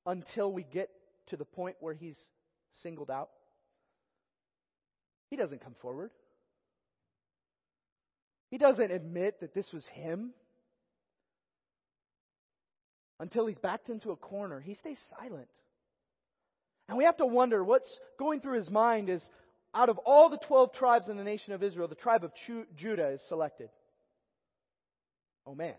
until 0.05 0.51
we 0.51 0.63
get 0.63 0.89
to 1.27 1.37
the 1.37 1.45
point 1.45 1.77
where 1.79 1.93
he's 1.93 2.17
singled 2.83 3.09
out? 3.09 3.29
He 5.29 5.35
doesn't 5.35 5.63
come 5.63 5.75
forward. 5.81 6.11
He 8.49 8.57
doesn't 8.57 8.91
admit 8.91 9.39
that 9.39 9.53
this 9.53 9.67
was 9.73 9.85
him. 9.93 10.31
Until 13.19 13.47
he's 13.47 13.57
backed 13.57 13.89
into 13.89 14.11
a 14.11 14.15
corner, 14.15 14.59
he 14.59 14.73
stays 14.73 14.97
silent. 15.17 15.47
And 16.89 16.97
we 16.97 17.05
have 17.05 17.17
to 17.17 17.25
wonder 17.25 17.63
what's 17.63 17.89
going 18.19 18.41
through 18.41 18.57
his 18.57 18.69
mind 18.69 19.09
is 19.09 19.23
out 19.73 19.87
of 19.87 19.97
all 19.99 20.29
the 20.29 20.39
12 20.47 20.73
tribes 20.73 21.07
in 21.07 21.15
the 21.15 21.23
nation 21.23 21.53
of 21.53 21.63
Israel, 21.63 21.87
the 21.87 21.95
tribe 21.95 22.25
of 22.25 22.31
Judah 22.75 23.11
is 23.11 23.21
selected. 23.29 23.69
Oh 25.47 25.55
man. 25.55 25.75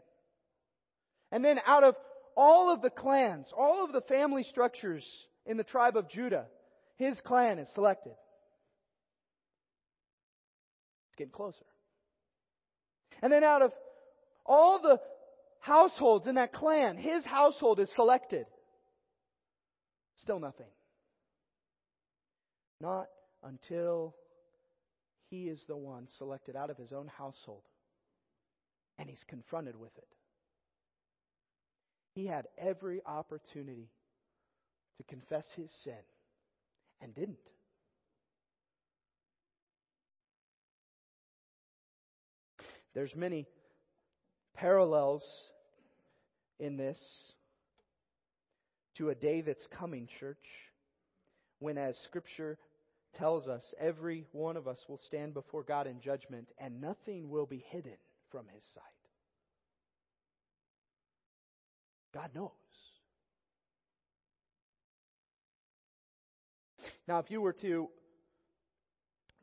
And 1.33 1.43
then 1.43 1.59
out 1.67 1.83
of 1.83 1.97
all 2.37 2.73
of 2.73 2.83
the 2.83 2.91
clans, 2.91 3.51
all 3.57 3.85
of 3.85 3.93
the 3.93 4.03
family 4.03 4.45
structures 4.45 5.05
in 5.47 5.57
the 5.57 5.65
tribe 5.65 5.97
of 5.97 6.09
Judah, 6.11 6.47
his 6.97 7.19
clan 7.25 7.59
is 7.59 7.69
selected. 7.75 8.13
It's 11.09 11.17
getting 11.17 11.33
closer. 11.33 11.65
And 13.23 13.33
then 13.33 13.43
out 13.43 13.63
of 13.63 13.73
all 14.45 14.81
the 14.81 15.01
households 15.61 16.27
in 16.27 16.35
that 16.35 16.53
clan, 16.53 16.97
his 16.99 17.25
household 17.25 17.81
is 17.81 17.91
selected. 17.97 18.45
Still 20.17 20.39
nothing. 20.39 20.67
Not 22.81 23.07
until 23.43 24.15
he 25.31 25.45
is 25.45 25.63
the 25.67 25.77
one 25.77 26.09
selected 26.19 26.57
out 26.57 26.69
of 26.69 26.77
his 26.77 26.93
own 26.93 27.09
household 27.09 27.63
and 28.99 29.09
he's 29.09 29.23
confronted 29.29 29.79
with 29.79 29.97
it. 29.97 30.09
He 32.15 32.27
had 32.27 32.47
every 32.59 33.01
opportunity 33.07 33.89
to 34.99 35.03
confess 35.05 35.47
his 35.57 35.71
sin 35.83 35.95
and 37.01 37.15
didn't. 37.15 37.39
There's 42.95 43.15
many 43.17 43.47
parallels 44.55 45.25
in 46.59 46.77
this 46.77 46.99
to 48.97 49.09
a 49.09 49.15
day 49.15 49.41
that's 49.41 49.67
coming, 49.79 50.07
church, 50.21 50.37
when, 51.59 51.79
as 51.79 51.97
Scripture 52.05 52.59
tells 53.19 53.49
us, 53.49 53.63
every 53.81 54.27
one 54.33 54.57
of 54.57 54.69
us 54.69 54.79
will 54.89 55.01
stand 55.07 55.33
before 55.33 55.63
God 55.63 55.87
in 55.87 56.01
judgment 56.01 56.49
and 56.59 56.81
nothing 56.81 57.31
will 57.31 57.47
be 57.47 57.65
hidden 57.71 57.97
from 58.31 58.47
His 58.55 58.65
sight. 58.75 59.02
God 62.15 62.31
knows. 62.35 62.51
Now, 67.09 67.19
if 67.19 67.31
you 67.31 67.41
were 67.41 67.55
to 67.55 67.89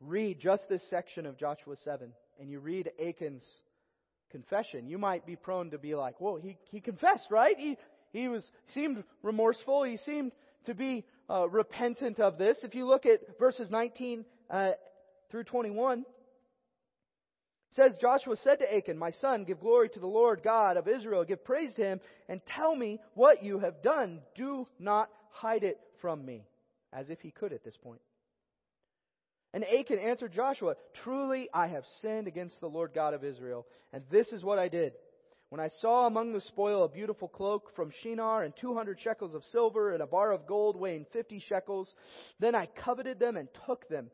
read 0.00 0.38
just 0.40 0.68
this 0.68 0.82
section 0.88 1.26
of 1.26 1.36
Joshua 1.36 1.76
7, 1.84 2.12
and 2.38 2.50
you 2.50 2.58
read 2.58 2.90
Achan's 2.98 3.44
confession, 4.30 4.88
you 4.88 4.98
might 4.98 5.26
be 5.26 5.36
prone 5.36 5.70
to 5.70 5.78
be 5.78 5.94
like, 5.94 6.20
"Whoa, 6.20 6.36
he 6.36 6.56
he 6.70 6.80
confessed, 6.80 7.30
right? 7.30 7.56
He 7.58 7.76
he 8.12 8.28
was 8.28 8.50
seemed 8.68 9.04
remorseful. 9.22 9.82
He 9.82 9.98
seemed 9.98 10.32
to 10.64 10.74
be 10.74 11.04
uh, 11.28 11.48
repentant 11.48 12.18
of 12.18 12.38
this." 12.38 12.58
If 12.64 12.74
you 12.74 12.86
look 12.86 13.04
at 13.04 13.38
verses 13.38 13.70
19 13.70 14.24
uh, 14.48 14.72
through 15.30 15.44
21, 15.44 16.04
says 17.76 17.96
Joshua 18.00 18.36
said 18.36 18.58
to 18.60 18.74
Achan, 18.74 18.98
"My 18.98 19.10
son, 19.10 19.44
give 19.44 19.60
glory 19.60 19.88
to 19.90 20.00
the 20.00 20.06
Lord 20.06 20.42
God 20.42 20.76
of 20.76 20.88
Israel. 20.88 21.24
Give 21.24 21.42
praise 21.44 21.72
to 21.74 21.82
Him, 21.82 22.00
and 22.28 22.44
tell 22.44 22.74
me 22.74 23.00
what 23.14 23.42
you 23.42 23.58
have 23.58 23.82
done. 23.82 24.22
Do 24.34 24.66
not 24.78 25.10
hide 25.30 25.64
it 25.64 25.80
from 26.00 26.24
me." 26.24 26.46
As 26.92 27.08
if 27.08 27.20
he 27.20 27.30
could 27.30 27.52
at 27.52 27.62
this 27.62 27.76
point. 27.76 28.00
And 29.52 29.64
Achan 29.64 29.98
answered 29.98 30.32
Joshua, 30.32 30.76
Truly 31.02 31.48
I 31.52 31.68
have 31.68 31.84
sinned 32.00 32.28
against 32.28 32.60
the 32.60 32.68
Lord 32.68 32.92
God 32.94 33.14
of 33.14 33.24
Israel, 33.24 33.66
and 33.92 34.02
this 34.10 34.28
is 34.32 34.44
what 34.44 34.58
I 34.58 34.68
did. 34.68 34.92
When 35.48 35.60
I 35.60 35.68
saw 35.80 36.06
among 36.06 36.32
the 36.32 36.40
spoil 36.40 36.84
a 36.84 36.88
beautiful 36.88 37.26
cloak 37.26 37.74
from 37.74 37.90
Shinar 38.02 38.44
and 38.44 38.54
200 38.56 39.00
shekels 39.00 39.34
of 39.34 39.44
silver 39.46 39.92
and 39.92 40.00
a 40.00 40.06
bar 40.06 40.30
of 40.30 40.46
gold 40.46 40.76
weighing 40.76 41.06
50 41.12 41.40
shekels, 41.40 41.92
then 42.38 42.54
I 42.54 42.66
coveted 42.66 43.18
them 43.18 43.36
and 43.36 43.48
took 43.66 43.88
them. 43.88 44.10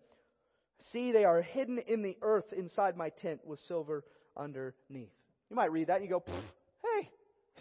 See, 0.92 1.12
they 1.12 1.24
are 1.24 1.42
hidden 1.42 1.78
in 1.78 2.02
the 2.02 2.16
earth 2.22 2.52
inside 2.56 2.96
my 2.96 3.10
tent 3.10 3.40
with 3.44 3.58
silver 3.60 4.04
underneath. 4.36 5.12
You 5.50 5.56
might 5.56 5.72
read 5.72 5.88
that 5.88 6.00
and 6.00 6.04
you 6.04 6.10
go, 6.10 6.24
hey, 6.26 7.10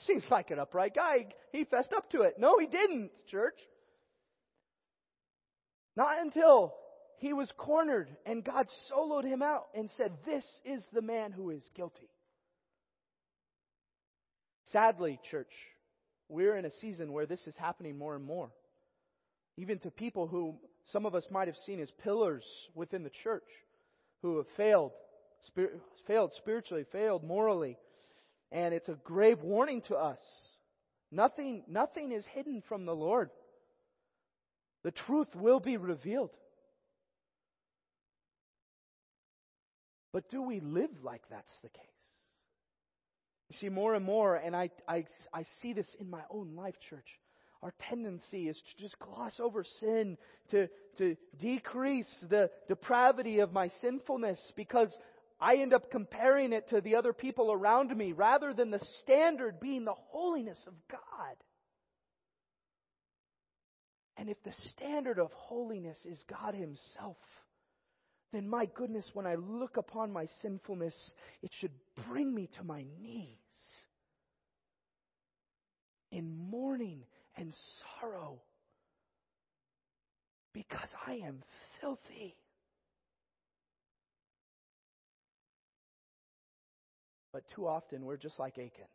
seems 0.05 0.23
like 0.29 0.51
an 0.51 0.59
upright 0.59 0.95
guy. 0.95 1.27
He 1.51 1.63
fessed 1.63 1.93
up 1.93 2.09
to 2.11 2.21
it. 2.21 2.35
No, 2.37 2.57
he 2.59 2.67
didn't, 2.67 3.11
church. 3.29 3.57
Not 5.95 6.21
until 6.21 6.73
he 7.19 7.33
was 7.33 7.51
cornered, 7.57 8.09
and 8.25 8.43
God 8.43 8.67
soloed 8.91 9.23
him 9.23 9.41
out 9.41 9.67
and 9.73 9.89
said, 9.95 10.11
This 10.25 10.45
is 10.65 10.83
the 10.91 11.01
man 11.01 11.31
who 11.31 11.51
is 11.51 11.63
guilty. 11.75 12.09
Sadly, 14.71 15.19
church, 15.31 15.51
we're 16.27 16.57
in 16.57 16.65
a 16.65 16.71
season 16.81 17.13
where 17.13 17.25
this 17.25 17.45
is 17.47 17.55
happening 17.55 17.97
more 17.97 18.15
and 18.15 18.25
more. 18.25 18.51
Even 19.57 19.79
to 19.79 19.91
people 19.91 20.27
who 20.27 20.55
some 20.91 21.05
of 21.05 21.15
us 21.15 21.25
might 21.31 21.47
have 21.47 21.57
seen 21.65 21.79
as 21.79 21.91
pillars 22.03 22.43
within 22.75 23.03
the 23.03 23.11
church, 23.23 23.47
who 24.21 24.37
have 24.37 24.47
failed, 24.55 24.91
failed 26.07 26.31
spiritually, 26.37 26.85
failed 26.91 27.23
morally. 27.23 27.77
And 28.51 28.73
it's 28.73 28.89
a 28.89 28.97
grave 29.03 29.41
warning 29.41 29.81
to 29.87 29.95
us. 29.95 30.19
Nothing, 31.11 31.63
nothing 31.67 32.11
is 32.11 32.25
hidden 32.33 32.61
from 32.67 32.85
the 32.85 32.95
Lord. 32.95 33.29
The 34.83 34.91
truth 34.91 35.33
will 35.35 35.59
be 35.59 35.77
revealed. 35.77 36.31
But 40.13 40.29
do 40.29 40.41
we 40.41 40.59
live 40.59 40.91
like 41.03 41.23
that's 41.29 41.51
the 41.61 41.69
case? 41.69 41.81
You 43.49 43.57
see, 43.57 43.69
more 43.69 43.95
and 43.95 44.05
more, 44.05 44.35
and 44.35 44.55
I, 44.55 44.69
I, 44.87 45.05
I 45.33 45.45
see 45.61 45.73
this 45.73 45.93
in 45.99 46.09
my 46.09 46.21
own 46.29 46.55
life, 46.55 46.75
church. 46.89 47.07
Our 47.65 47.73
tendency 47.89 48.47
is 48.47 48.55
to 48.55 48.83
just 48.83 48.99
gloss 48.99 49.39
over 49.39 49.63
sin, 49.79 50.19
to, 50.51 50.67
to 50.99 51.17
decrease 51.39 52.13
the 52.29 52.51
depravity 52.67 53.39
of 53.39 53.53
my 53.53 53.69
sinfulness 53.81 54.37
because 54.55 54.91
I 55.41 55.55
end 55.55 55.73
up 55.73 55.89
comparing 55.89 56.53
it 56.53 56.69
to 56.69 56.79
the 56.79 56.95
other 56.95 57.11
people 57.11 57.51
around 57.51 57.89
me 57.97 58.11
rather 58.11 58.53
than 58.53 58.69
the 58.69 58.85
standard 59.01 59.59
being 59.59 59.83
the 59.83 59.95
holiness 60.09 60.59
of 60.67 60.73
God. 60.91 61.35
And 64.15 64.29
if 64.29 64.37
the 64.43 64.53
standard 64.69 65.17
of 65.17 65.31
holiness 65.33 65.97
is 66.05 66.23
God 66.29 66.53
Himself, 66.53 67.17
then 68.31 68.47
my 68.47 68.67
goodness, 68.75 69.09
when 69.13 69.25
I 69.25 69.35
look 69.35 69.77
upon 69.77 70.13
my 70.13 70.27
sinfulness, 70.43 70.93
it 71.41 71.49
should 71.59 71.73
bring 72.07 72.31
me 72.31 72.47
to 72.59 72.63
my 72.63 72.85
knees 73.01 73.39
in 76.11 76.31
mourning 76.51 77.01
and 77.37 77.53
sorrow 77.99 78.39
because 80.53 80.89
I 81.05 81.15
am 81.25 81.43
filthy. 81.81 82.35
But 87.33 87.43
too 87.53 87.67
often 87.67 88.05
we're 88.05 88.17
just 88.17 88.39
like 88.39 88.57
Achan. 88.57 88.87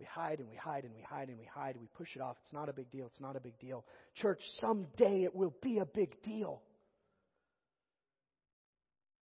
We 0.00 0.06
hide 0.06 0.38
and 0.38 0.48
we 0.48 0.56
hide 0.56 0.84
and 0.84 0.94
we 0.94 1.02
hide 1.02 1.28
and 1.28 1.38
we 1.38 1.44
hide. 1.44 1.76
We 1.78 1.88
push 1.96 2.08
it 2.14 2.22
off. 2.22 2.36
It's 2.44 2.52
not 2.52 2.68
a 2.68 2.72
big 2.72 2.90
deal. 2.90 3.06
It's 3.06 3.20
not 3.20 3.36
a 3.36 3.40
big 3.40 3.58
deal. 3.58 3.84
Church, 4.14 4.40
someday 4.60 5.24
it 5.24 5.34
will 5.34 5.54
be 5.60 5.78
a 5.78 5.84
big 5.84 6.22
deal. 6.22 6.62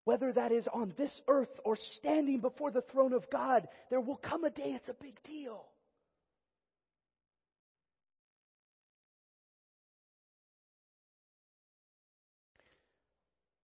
Whether 0.04 0.32
that 0.35 0.52
is 0.52 0.68
on 0.72 0.92
this 0.96 1.20
earth 1.26 1.48
or 1.64 1.76
standing 1.98 2.38
before 2.40 2.70
the 2.70 2.82
throne 2.92 3.12
of 3.12 3.28
God, 3.30 3.66
there 3.90 4.00
will 4.00 4.16
come 4.18 4.44
a 4.44 4.50
day 4.50 4.76
it's 4.76 4.88
a 4.88 4.94
big 5.02 5.20
deal. 5.24 5.64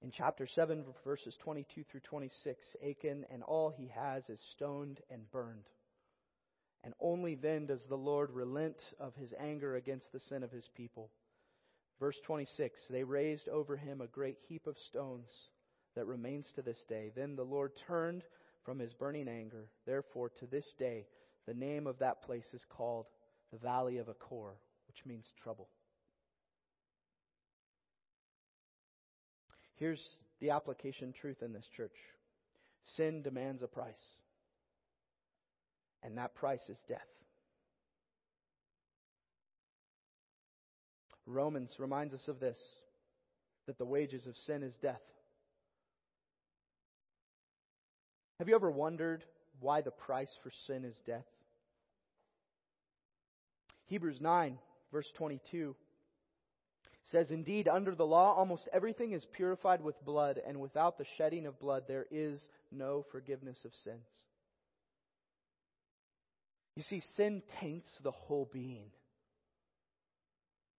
In 0.02 0.10
chapter 0.10 0.48
7, 0.48 0.84
verses 1.04 1.36
22 1.44 1.84
through 1.84 2.00
26, 2.00 2.76
Achan 2.84 3.24
and 3.30 3.42
all 3.44 3.70
he 3.70 3.86
has 3.94 4.28
is 4.28 4.40
stoned 4.50 5.00
and 5.08 5.30
burned. 5.30 5.68
And 6.82 6.92
only 6.98 7.36
then 7.36 7.66
does 7.66 7.84
the 7.88 7.94
Lord 7.96 8.30
relent 8.30 8.76
of 8.98 9.14
his 9.14 9.32
anger 9.38 9.76
against 9.76 10.10
the 10.12 10.18
sin 10.18 10.42
of 10.42 10.50
his 10.50 10.68
people. 10.76 11.10
Verse 12.00 12.18
26 12.26 12.88
They 12.90 13.04
raised 13.04 13.48
over 13.48 13.76
him 13.76 14.00
a 14.00 14.08
great 14.08 14.38
heap 14.48 14.66
of 14.66 14.76
stones 14.88 15.30
that 15.94 16.06
remains 16.06 16.50
to 16.56 16.62
this 16.62 16.82
day. 16.88 17.12
Then 17.14 17.36
the 17.36 17.44
Lord 17.44 17.70
turned 17.86 18.24
from 18.64 18.80
his 18.80 18.92
burning 18.94 19.28
anger. 19.28 19.68
Therefore, 19.86 20.30
to 20.40 20.46
this 20.46 20.66
day, 20.80 21.06
the 21.46 21.54
name 21.54 21.86
of 21.86 22.00
that 22.00 22.22
place 22.22 22.52
is 22.52 22.66
called 22.68 23.06
the 23.52 23.58
Valley 23.58 23.98
of 23.98 24.08
Achor, 24.08 24.56
which 24.88 25.06
means 25.06 25.32
trouble. 25.40 25.68
Here's 29.82 30.16
the 30.38 30.50
application 30.50 31.12
truth 31.12 31.42
in 31.42 31.52
this 31.52 31.68
church 31.76 31.96
sin 32.94 33.20
demands 33.20 33.64
a 33.64 33.66
price, 33.66 34.04
and 36.04 36.16
that 36.18 36.36
price 36.36 36.62
is 36.68 36.78
death. 36.86 37.00
Romans 41.26 41.74
reminds 41.80 42.14
us 42.14 42.28
of 42.28 42.38
this 42.38 42.60
that 43.66 43.76
the 43.76 43.84
wages 43.84 44.24
of 44.28 44.36
sin 44.36 44.62
is 44.62 44.76
death. 44.76 45.02
Have 48.38 48.48
you 48.48 48.54
ever 48.54 48.70
wondered 48.70 49.24
why 49.58 49.80
the 49.80 49.90
price 49.90 50.30
for 50.44 50.52
sin 50.68 50.84
is 50.84 50.96
death? 51.04 51.26
Hebrews 53.86 54.20
9, 54.20 54.58
verse 54.92 55.10
22 55.18 55.74
says, 57.12 57.30
Indeed, 57.30 57.68
under 57.68 57.94
the 57.94 58.06
law, 58.06 58.34
almost 58.34 58.68
everything 58.72 59.12
is 59.12 59.24
purified 59.36 59.82
with 59.82 60.04
blood, 60.04 60.40
and 60.44 60.60
without 60.60 60.98
the 60.98 61.04
shedding 61.16 61.46
of 61.46 61.60
blood, 61.60 61.84
there 61.86 62.06
is 62.10 62.48
no 62.72 63.04
forgiveness 63.12 63.58
of 63.64 63.72
sins. 63.84 64.08
You 66.74 66.82
see, 66.82 67.02
sin 67.16 67.42
taints 67.60 67.88
the 68.02 68.10
whole 68.10 68.48
being. 68.50 68.86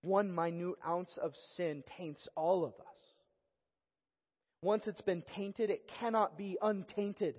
One 0.02 0.34
minute 0.34 0.76
ounce 0.86 1.18
of 1.22 1.34
sin 1.56 1.84
taints 1.98 2.28
all 2.36 2.66
of 2.66 2.74
us. 2.74 3.00
Once 4.64 4.88
it's 4.88 5.02
been 5.02 5.24
tainted, 5.36 5.70
it 5.70 5.90
cannot 6.00 6.38
be 6.38 6.58
untainted. 6.62 7.36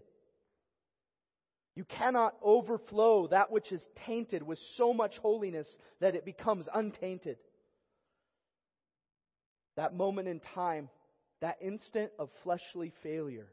You 1.75 1.85
cannot 1.85 2.37
overflow 2.43 3.27
that 3.29 3.51
which 3.51 3.73
is 3.73 3.83
tainted 4.07 4.43
with 4.43 4.59
so 4.77 4.95
much 4.95 5.17
holiness 5.19 5.67
that 6.01 6.15
it 6.15 6.25
becomes 6.25 6.69
untainted. 6.73 7.37
That 9.77 9.95
moment 9.95 10.29
in 10.29 10.41
time, 10.55 10.89
that 11.41 11.59
instant 11.61 12.13
of 12.19 12.31
fleshly 12.43 12.93
failure, 13.03 13.49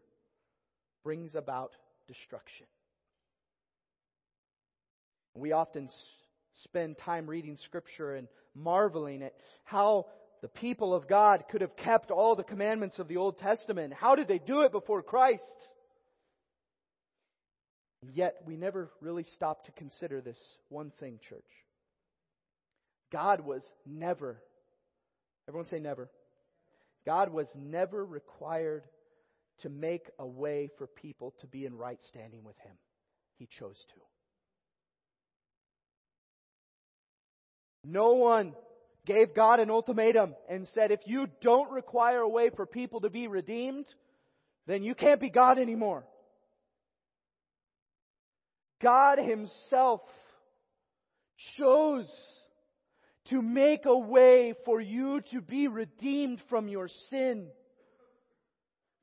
brings 1.04 1.36
about 1.36 1.72
destruction. 2.08 2.68
We 5.34 5.52
often 5.52 5.90
spend 6.64 6.98
time 6.98 7.28
reading 7.28 7.58
Scripture 7.66 8.16
and 8.16 8.28
marveling 8.54 9.24
at 9.24 9.34
how 9.64 10.08
the 10.42 10.48
people 10.48 10.94
of 10.94 11.08
God 11.08 11.46
could 11.50 11.62
have 11.62 11.76
kept 11.76 12.12
all 12.12 12.36
the 12.36 12.44
commandments 12.44 13.00
of 13.00 13.08
the 13.08 13.18
Old 13.18 13.40
Testament. 13.40 13.94
How 13.94 14.16
did 14.16 14.28
they 14.28 14.40
do 14.40 14.62
it 14.62 14.72
before 14.72 15.02
Christ? 15.02 15.44
Yet 18.14 18.36
we 18.46 18.58
never 18.58 18.90
really 19.00 19.26
stop 19.36 19.66
to 19.66 19.72
consider 19.72 20.22
this 20.22 20.40
one 20.70 20.92
thing, 21.00 21.20
church. 21.30 21.44
God 23.12 23.42
was 23.42 23.64
never 23.86 24.42
Everyone 25.48 25.68
say 25.68 25.80
never. 25.80 26.10
God 27.06 27.34
was 27.34 27.48
never 27.56 28.06
required 28.06 28.84
to 29.60 29.70
make 29.70 30.10
a 30.20 30.28
way 30.28 30.70
for 30.78 30.88
people 30.88 31.34
to 31.42 31.48
be 31.48 31.66
in 31.66 31.76
right 31.76 32.00
standing 32.10 32.44
with 32.44 32.58
Him. 32.60 32.76
He 33.38 33.48
chose 33.60 33.78
to. 33.90 33.96
No 37.84 38.14
one 38.14 38.54
gave 39.06 39.34
God 39.34 39.60
an 39.60 39.72
ultimatum 39.72 40.36
and 40.48 40.68
said, 40.76 40.92
if 40.92 41.00
you 41.06 41.28
don't 41.42 41.72
require 41.72 42.20
a 42.20 42.30
way 42.30 42.52
for 42.56 42.66
people 42.68 43.02
to 43.02 43.10
be 43.10 43.28
redeemed, 43.28 43.86
then 44.68 44.84
you 44.84 44.94
can't 44.94 45.20
be 45.20 45.32
God 45.32 45.58
anymore. 45.58 46.06
God 48.82 49.18
Himself 49.18 50.02
chose 51.58 52.10
to 53.30 53.42
make 53.42 53.86
a 53.86 53.98
way 53.98 54.54
for 54.66 54.82
you 54.82 55.22
to 55.32 55.42
be 55.42 55.68
redeemed 55.68 56.42
from 56.50 56.68
your 56.68 56.88
sin. 57.10 57.48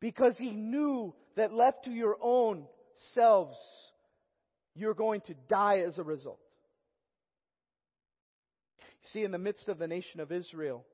Because 0.00 0.36
he 0.36 0.50
knew 0.50 1.14
that 1.36 1.52
left 1.52 1.84
to 1.84 1.90
your 1.90 2.16
own 2.20 2.64
selves, 3.14 3.56
you're 4.74 4.94
going 4.94 5.20
to 5.22 5.34
die 5.48 5.78
as 5.86 5.98
a 5.98 6.02
result. 6.02 6.40
You 8.80 9.08
see, 9.12 9.24
in 9.24 9.32
the 9.32 9.38
midst 9.38 9.68
of 9.68 9.78
the 9.78 9.88
nation 9.88 10.20
of 10.20 10.30
Israel, 10.30 10.84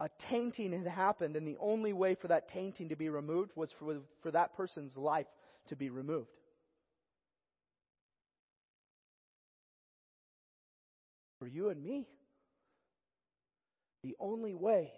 a 0.00 0.08
tainting 0.30 0.72
had 0.72 0.86
happened, 0.86 1.36
and 1.36 1.46
the 1.46 1.58
only 1.60 1.92
way 1.92 2.14
for 2.14 2.28
that 2.28 2.48
tainting 2.48 2.88
to 2.88 2.96
be 2.96 3.08
removed 3.08 3.52
was 3.54 3.70
for, 3.78 3.98
for 4.22 4.30
that 4.30 4.56
person's 4.56 4.96
life 4.96 5.26
to 5.68 5.76
be 5.76 5.90
removed. 5.90 6.30
For 11.40 11.48
you 11.48 11.70
and 11.70 11.82
me, 11.82 12.06
the 14.04 14.14
only 14.20 14.54
way 14.54 14.92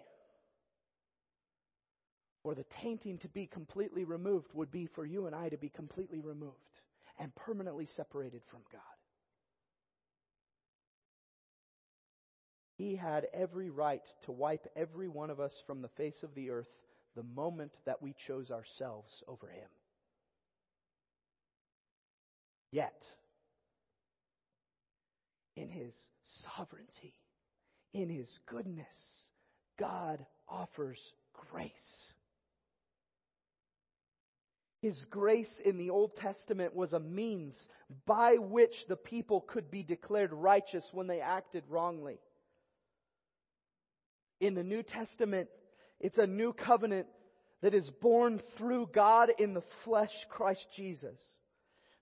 for 2.43 2.53
the 2.53 2.65
tainting 2.81 3.17
to 3.19 3.29
be 3.29 3.47
completely 3.47 4.03
removed 4.03 4.49
would 4.53 4.69
be 4.69 4.85
for 4.85 5.05
you 5.05 5.25
and 5.25 5.33
I 5.33 5.49
to 5.49 5.57
be 5.57 5.69
completely 5.69 6.19
removed 6.19 6.57
and 7.17 7.33
permanently 7.33 7.87
separated 7.95 8.41
from 8.51 8.59
God. 8.71 8.81
He 12.77 12.97
had 12.97 13.27
every 13.33 13.69
right 13.69 14.03
to 14.25 14.33
wipe 14.33 14.67
every 14.75 15.07
one 15.07 15.29
of 15.29 15.39
us 15.39 15.53
from 15.65 15.81
the 15.81 15.89
face 15.89 16.21
of 16.23 16.35
the 16.35 16.49
earth 16.49 16.67
the 17.15 17.23
moment 17.23 17.71
that 17.85 18.01
we 18.01 18.13
chose 18.27 18.51
ourselves 18.51 19.23
over 19.27 19.47
Him. 19.47 19.69
Yet, 22.71 23.01
in 25.55 25.69
His 25.69 25.93
sovereignty, 26.55 27.13
in 27.93 28.09
His 28.09 28.29
goodness, 28.47 28.85
God 29.79 30.25
offers 30.47 30.99
grace. 31.51 31.71
His 34.81 34.97
grace 35.09 35.61
in 35.63 35.77
the 35.77 35.91
Old 35.91 36.15
Testament 36.17 36.75
was 36.75 36.91
a 36.91 36.99
means 36.99 37.57
by 38.05 38.35
which 38.35 38.73
the 38.89 38.97
people 38.97 39.39
could 39.39 39.71
be 39.71 39.81
declared 39.81 40.33
righteous 40.33 40.85
when 40.91 41.07
they 41.07 41.21
acted 41.21 41.63
wrongly. 41.69 42.19
In 44.41 44.55
the 44.55 44.63
New 44.63 44.83
Testament, 44.83 45.47
it's 46.01 46.17
a 46.17 46.27
new 46.27 46.51
covenant 46.51 47.07
that 47.61 47.73
is 47.73 47.89
born 48.01 48.41
through 48.57 48.89
God 48.93 49.29
in 49.39 49.53
the 49.53 49.63
flesh, 49.85 50.11
Christ 50.29 50.65
Jesus. 50.75 51.17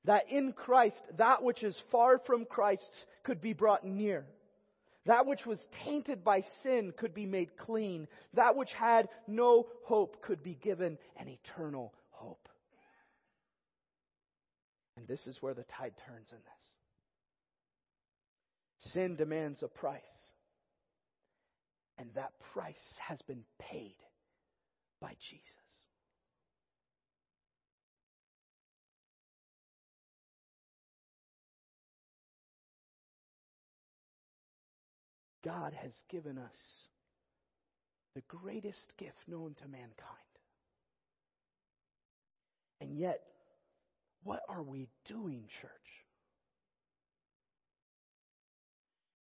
That 0.06 0.30
in 0.30 0.54
Christ, 0.54 1.02
that 1.18 1.44
which 1.44 1.64
is 1.64 1.78
far 1.92 2.20
from 2.26 2.46
Christ 2.46 2.90
could 3.24 3.42
be 3.42 3.54
brought 3.54 3.86
near. 3.86 4.26
That 5.06 5.26
which 5.26 5.46
was 5.46 5.60
tainted 5.84 6.24
by 6.24 6.44
sin 6.64 6.94
could 6.98 7.14
be 7.14 7.26
made 7.26 7.58
clean. 7.58 8.08
That 8.34 8.56
which 8.56 8.72
had 8.72 9.10
no 9.28 9.68
hope 9.86 10.22
could 10.22 10.44
be 10.44 10.56
given 10.56 10.98
an 11.18 11.28
eternal 11.28 11.94
hope. 12.10 12.48
And 14.98 15.08
this 15.08 15.26
is 15.28 15.42
where 15.42 15.54
the 15.54 15.66
tide 15.78 15.94
turns 16.08 16.30
in 16.32 16.38
this. 16.38 16.72
Sin 18.94 19.16
demands 19.16 19.64
a 19.64 19.68
price. 19.68 20.02
And 21.98 22.10
that 22.16 22.32
price 22.54 22.94
has 23.00 23.22
been 23.24 23.44
paid 23.60 23.96
by 25.00 25.16
Jesus. 25.30 25.71
God 35.44 35.74
has 35.82 35.94
given 36.10 36.38
us 36.38 36.56
the 38.16 38.22
greatest 38.28 38.94
gift 38.98 39.18
known 39.28 39.56
to 39.62 39.68
mankind. 39.68 39.96
And 42.80 42.98
yet, 42.98 43.22
what 44.24 44.42
are 44.50 44.64
we 44.64 44.88
doing, 45.08 45.46
church? 45.62 45.72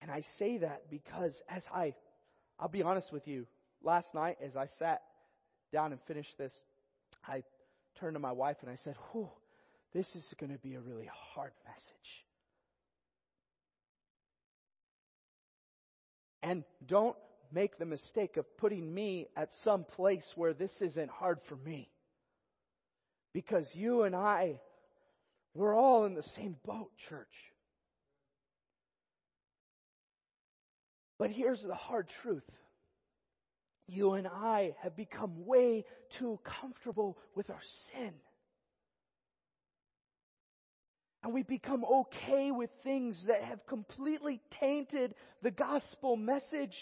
And 0.02 0.11
I 0.11 0.22
say 0.38 0.59
that 0.59 0.90
because 0.90 1.35
as 1.48 1.62
I, 1.74 1.94
I'll 2.59 2.68
be 2.68 2.83
honest 2.83 3.12
with 3.12 3.28
you, 3.28 3.46
last 3.83 4.14
night 4.14 4.38
as 4.44 4.56
I 4.56 4.66
sat 4.78 5.02
down 5.72 5.92
and 5.92 6.00
finished 6.09 6.37
this, 6.38 6.52
I 7.26 7.42
turned 7.98 8.14
to 8.14 8.20
my 8.20 8.33
wife 8.33 8.56
and 8.62 8.70
I 8.70 8.76
said, 8.83 8.96
Whew, 9.12 9.28
this 9.92 10.06
is 10.14 10.24
going 10.38 10.52
to 10.52 10.59
be 10.59 10.74
a 10.74 10.80
really 10.80 11.09
hard 11.35 11.52
message. 11.66 12.24
And 16.42 16.64
don't 16.87 17.16
make 17.53 17.79
the 17.79 17.85
mistake 17.85 18.37
of 18.37 18.57
putting 18.57 18.92
me 18.92 19.29
at 19.37 19.50
some 19.64 19.85
place 19.85 20.24
where 20.37 20.55
this 20.55 20.72
isn't 20.81 21.11
hard 21.11 21.38
for 21.48 21.57
me. 21.57 21.88
Because 23.33 23.68
you 23.74 24.03
and 24.03 24.14
I, 24.14 24.61
we're 25.55 25.74
all 25.74 26.05
in 26.05 26.14
the 26.14 26.22
same 26.22 26.57
boat, 26.64 26.90
church. 27.09 27.26
But 31.18 31.31
here's 31.31 31.62
the 31.62 31.74
hard 31.74 32.09
truth. 32.22 32.48
You 33.87 34.14
and 34.14 34.26
I 34.26 34.74
have 34.83 34.96
become 34.96 35.44
way 35.46 35.85
too 36.18 36.38
comfortable 36.61 37.18
with 37.35 37.50
our 37.50 37.61
sin. 37.92 38.12
And 41.22 41.35
we 41.35 41.42
become 41.42 41.85
okay 41.85 42.50
with 42.50 42.70
things 42.83 43.22
that 43.26 43.42
have 43.42 43.66
completely 43.66 44.40
tainted 44.59 45.14
the 45.42 45.50
gospel 45.50 46.16
message. 46.16 46.76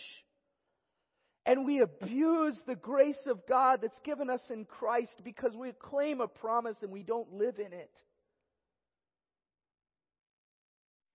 And 1.45 1.65
we 1.65 1.81
abuse 1.81 2.61
the 2.67 2.77
grace 2.77 3.27
of 3.27 3.47
God 3.49 3.81
that's 3.83 3.99
given 4.05 4.31
us 4.31 4.43
in 4.51 4.65
Christ 4.65 5.23
because 5.25 5.57
we 5.57 5.73
claim 5.73 6.21
a 6.21 6.29
promise 6.29 6.77
and 6.83 6.93
we 6.93 7.03
don't 7.03 7.33
live 7.33 7.59
in 7.59 7.73
it. 7.73 7.91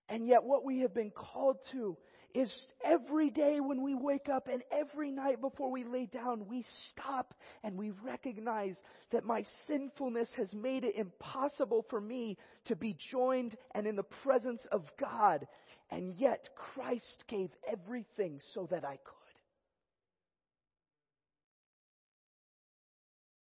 And 0.09 0.27
yet, 0.27 0.43
what 0.43 0.65
we 0.65 0.79
have 0.81 0.93
been 0.93 1.11
called 1.11 1.57
to 1.71 1.97
is 2.33 2.51
every 2.83 3.29
day 3.29 3.59
when 3.59 3.83
we 3.83 3.93
wake 3.93 4.27
up 4.27 4.47
and 4.51 4.63
every 4.71 5.11
night 5.11 5.39
before 5.39 5.71
we 5.71 5.83
lay 5.83 6.07
down, 6.07 6.47
we 6.47 6.65
stop 6.89 7.33
and 7.63 7.77
we 7.77 7.91
recognize 8.03 8.77
that 9.11 9.23
my 9.23 9.43
sinfulness 9.67 10.29
has 10.37 10.51
made 10.53 10.83
it 10.83 10.95
impossible 10.95 11.85
for 11.89 12.01
me 12.01 12.37
to 12.65 12.75
be 12.75 12.97
joined 13.11 13.55
and 13.75 13.85
in 13.85 13.95
the 13.95 14.03
presence 14.23 14.65
of 14.71 14.83
God. 14.99 15.47
And 15.91 16.15
yet, 16.17 16.49
Christ 16.55 17.23
gave 17.27 17.51
everything 17.71 18.39
so 18.53 18.67
that 18.71 18.83
I 18.83 18.97
could. 18.97 19.23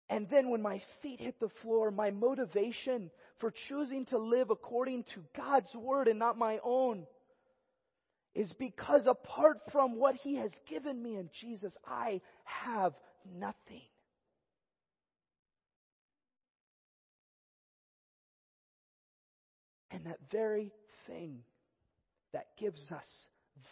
And 0.09 0.27
then 0.29 0.49
when 0.49 0.61
my 0.61 0.81
feet 1.01 1.21
hit 1.21 1.39
the 1.39 1.49
floor, 1.61 1.89
my 1.89 2.11
motivation 2.11 3.09
for 3.39 3.51
choosing 3.67 4.05
to 4.07 4.17
live 4.19 4.51
according 4.51 5.05
to 5.15 5.23
God's 5.35 5.73
word 5.73 6.07
and 6.07 6.19
not 6.19 6.37
my 6.37 6.59
own 6.63 7.07
is 8.35 8.51
because 8.53 9.05
apart 9.07 9.59
from 9.71 9.97
what 9.97 10.15
He 10.15 10.35
has 10.35 10.51
given 10.67 11.01
me 11.01 11.17
in 11.17 11.29
Jesus, 11.39 11.75
I 11.87 12.21
have 12.45 12.93
nothing. 13.37 13.81
And 19.91 20.07
that 20.07 20.17
very 20.31 20.71
thing 21.05 21.39
that 22.33 22.47
gives 22.59 22.81
us 22.91 23.05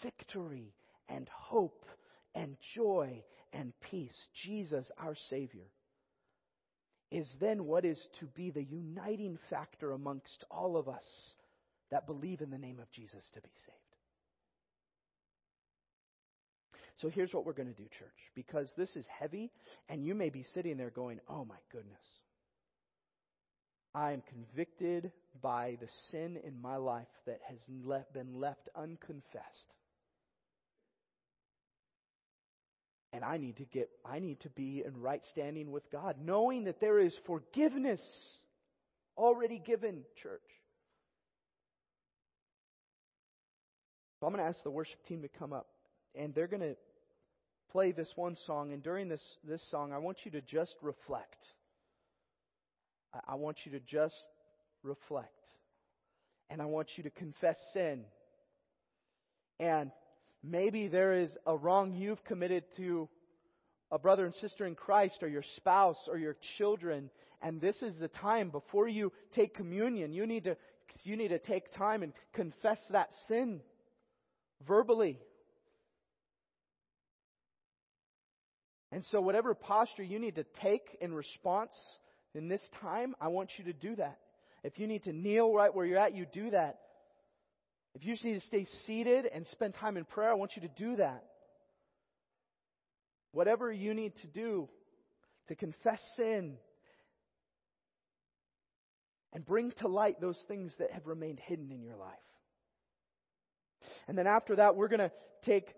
victory 0.04 0.74
and 1.10 1.28
hope 1.34 1.86
and 2.36 2.56
joy 2.76 3.24
and 3.54 3.74
peace, 3.90 4.16
Jesus, 4.44 4.90
our 5.00 5.16
Savior, 5.30 5.66
is 7.12 7.28
then 7.42 7.66
what 7.66 7.84
is 7.84 8.00
to 8.20 8.26
be 8.28 8.52
the 8.52 8.64
uniting 8.64 9.38
factor 9.50 9.92
amongst 9.92 10.46
all 10.50 10.78
of 10.78 10.88
us 10.88 11.04
that 11.90 12.08
believe 12.08 12.42
in 12.42 12.52
the 12.52 12.58
name 12.58 12.80
of 12.80 12.90
Jesus 12.92 13.24
to 13.34 13.42
be 13.42 13.50
saved. 13.66 13.91
So 17.02 17.10
here's 17.10 17.34
what 17.34 17.46
we're 17.46 17.54
going 17.54 17.74
to 17.74 17.82
do, 17.82 17.88
church, 17.98 18.10
because 18.36 18.72
this 18.78 18.96
is 18.96 19.08
heavy, 19.20 19.52
and 19.90 20.06
you 20.06 20.14
may 20.14 20.30
be 20.30 20.46
sitting 20.54 20.78
there 20.78 20.92
going, 20.92 21.20
oh 21.28 21.44
my 21.46 21.56
goodness. 21.72 22.06
I 23.96 24.12
am 24.12 24.22
convicted 24.30 25.12
by 25.42 25.78
the 25.82 25.88
sin 26.12 26.38
in 26.46 26.62
my 26.62 26.76
life 26.78 27.08
that 27.26 27.40
has 27.50 27.58
been 28.14 28.40
left 28.40 28.70
unconfessed. 28.76 29.74
And 33.14 33.26
I 33.26 33.38
need 33.38 33.58
to 33.58 33.66
get, 33.66 33.90
I 34.06 34.20
need 34.20 34.40
to 34.42 34.50
be 34.50 34.84
in 34.86 35.02
right 35.02 35.22
standing 35.32 35.72
with 35.72 35.92
God, 35.92 36.16
knowing 36.24 36.66
that 36.66 36.80
there 36.80 37.00
is 37.00 37.14
forgiveness 37.26 38.02
already 39.18 39.60
given, 39.60 40.04
church. 40.22 40.40
So 44.20 44.28
I'm 44.28 44.34
going 44.34 44.44
to 44.44 44.48
ask 44.48 44.64
the 44.64 44.70
worship 44.70 45.04
team 45.08 45.24
to 45.24 45.28
come 45.28 45.52
up, 45.52 45.68
and 46.16 46.34
they're 46.34 46.48
going 46.48 46.62
to 46.62 46.76
play 47.72 47.92
this 47.92 48.12
one 48.16 48.36
song, 48.46 48.74
and 48.74 48.84
during 48.84 49.08
this, 49.08 49.24
this 49.48 49.64
song, 49.72 49.94
I 49.94 49.98
want 49.98 50.18
you 50.26 50.32
to 50.32 50.42
just 50.42 50.76
reflect. 50.82 51.44
I, 53.14 53.34
I 53.34 53.36
want 53.36 53.58
you 53.66 53.72
to 53.74 53.80
just 53.80 54.16
reflect. 54.84 55.30
And 56.50 56.62
I 56.62 56.66
want 56.66 56.90
you 56.98 57.04
to 57.04 57.10
confess 57.10 57.58
sin. 57.74 58.04
And 59.60 59.92
maybe 60.44 60.88
there 60.88 61.14
is 61.14 61.36
a 61.46 61.56
wrong 61.56 61.94
you've 61.94 62.24
committed 62.26 62.64
to 62.78 63.08
a 63.92 64.00
brother 64.00 64.26
and 64.26 64.34
sister 64.36 64.66
in 64.66 64.76
Christ 64.76 65.20
or 65.22 65.28
your 65.28 65.44
spouse 65.56 66.00
or 66.08 66.18
your 66.18 66.36
children. 66.58 67.10
And 67.42 67.62
this 67.62 67.82
is 67.82 67.98
the 68.00 68.08
time 68.08 68.50
before 68.50 68.88
you 68.88 69.14
take 69.34 69.56
communion. 69.56 70.14
You 70.14 70.26
need 70.26 70.44
to, 70.46 70.58
you 71.04 71.16
need 71.16 71.30
to 71.30 71.40
take 71.40 71.72
time 71.72 72.04
and 72.04 72.12
confess 72.34 72.80
that 72.92 73.10
sin 73.28 73.62
verbally. 74.68 75.20
And 78.92 79.06
so, 79.12 79.22
whatever 79.22 79.54
posture 79.54 80.04
you 80.04 80.20
need 80.20 80.36
to 80.36 80.46
take 80.62 80.98
in 81.00 81.14
response 81.14 81.72
in 82.36 82.48
this 82.48 82.62
time, 82.82 83.16
I 83.22 83.30
want 83.30 83.52
you 83.58 83.66
to 83.66 83.74
do 83.74 83.96
that. 83.96 84.20
If 84.64 84.80
you 84.80 84.88
need 84.88 85.06
to 85.06 85.14
kneel 85.14 85.54
right 85.54 85.74
where 85.74 85.86
you're 85.86 85.98
at, 85.98 86.14
you 86.14 86.26
do 86.32 86.52
that. 86.52 86.80
If 87.96 88.06
you 88.06 88.14
just 88.14 88.24
need 88.24 88.36
to 88.36 88.48
stay 88.48 88.66
seated 88.86 89.26
and 89.26 89.46
spend 89.48 89.76
time 89.76 89.98
in 89.98 90.06
prayer, 90.06 90.30
I 90.30 90.36
want 90.36 90.52
you 90.56 90.62
to 90.62 90.68
do 90.68 90.98
that. 90.98 91.24
Whatever 93.32 93.72
you 93.72 93.94
need 93.94 94.14
to 94.18 94.28
do 94.28 94.70
to 95.48 95.56
confess 95.56 96.02
sin 96.16 96.58
and 99.34 99.46
bring 99.46 99.72
to 99.80 99.88
light 99.88 100.20
those 100.20 100.42
things 100.48 100.74
that 100.80 100.92
have 100.92 101.08
remained 101.08 101.40
hidden 101.40 101.72
in 101.72 101.82
your 101.82 101.96
life. 101.96 102.10
And 104.08 104.18
then 104.18 104.28
after 104.28 104.58
that, 104.58 104.76
we're 104.76 104.90
going 104.90 105.00
to 105.00 105.12
take 105.44 105.74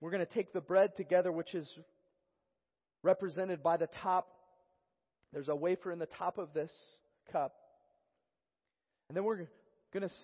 we're 0.00 0.12
going 0.12 0.24
to 0.24 0.32
take 0.32 0.52
the 0.52 0.60
bread 0.60 0.94
together, 0.96 1.32
which 1.32 1.54
is 1.56 1.68
represented 3.08 3.62
by 3.62 3.78
the 3.78 3.88
top. 4.02 4.28
There's 5.32 5.48
a 5.48 5.56
wafer 5.56 5.90
in 5.90 5.98
the 5.98 6.04
top 6.18 6.36
of 6.36 6.52
this 6.52 6.70
cup. 7.32 7.54
And 9.08 9.16
then 9.16 9.24
we're 9.24 9.48
going 9.94 10.06
to 10.06 10.14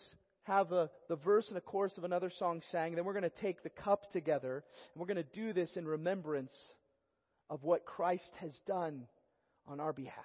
have 0.43 0.71
a, 0.73 0.91
the 1.09 1.17
verse 1.17 1.49
and 1.49 1.57
a 1.57 1.63
chorus 1.63 1.97
of 1.97 2.05
another 2.05 2.31
song 2.39 2.61
sang. 2.71 2.95
Then 2.95 3.07
we're 3.07 3.15
going 3.15 3.23
to 3.23 3.41
take 3.41 3.63
the 3.63 3.71
cup 3.71 4.13
together. 4.13 4.63
And 4.93 5.01
we're 5.01 5.07
going 5.07 5.25
to 5.25 5.35
do 5.35 5.55
this 5.55 5.75
in 5.77 5.87
remembrance 5.87 6.53
of 7.49 7.63
what 7.63 7.87
Christ 7.87 8.31
has 8.41 8.55
done 8.67 9.05
on 9.67 9.81
our 9.81 9.95
behalf. 9.95 10.25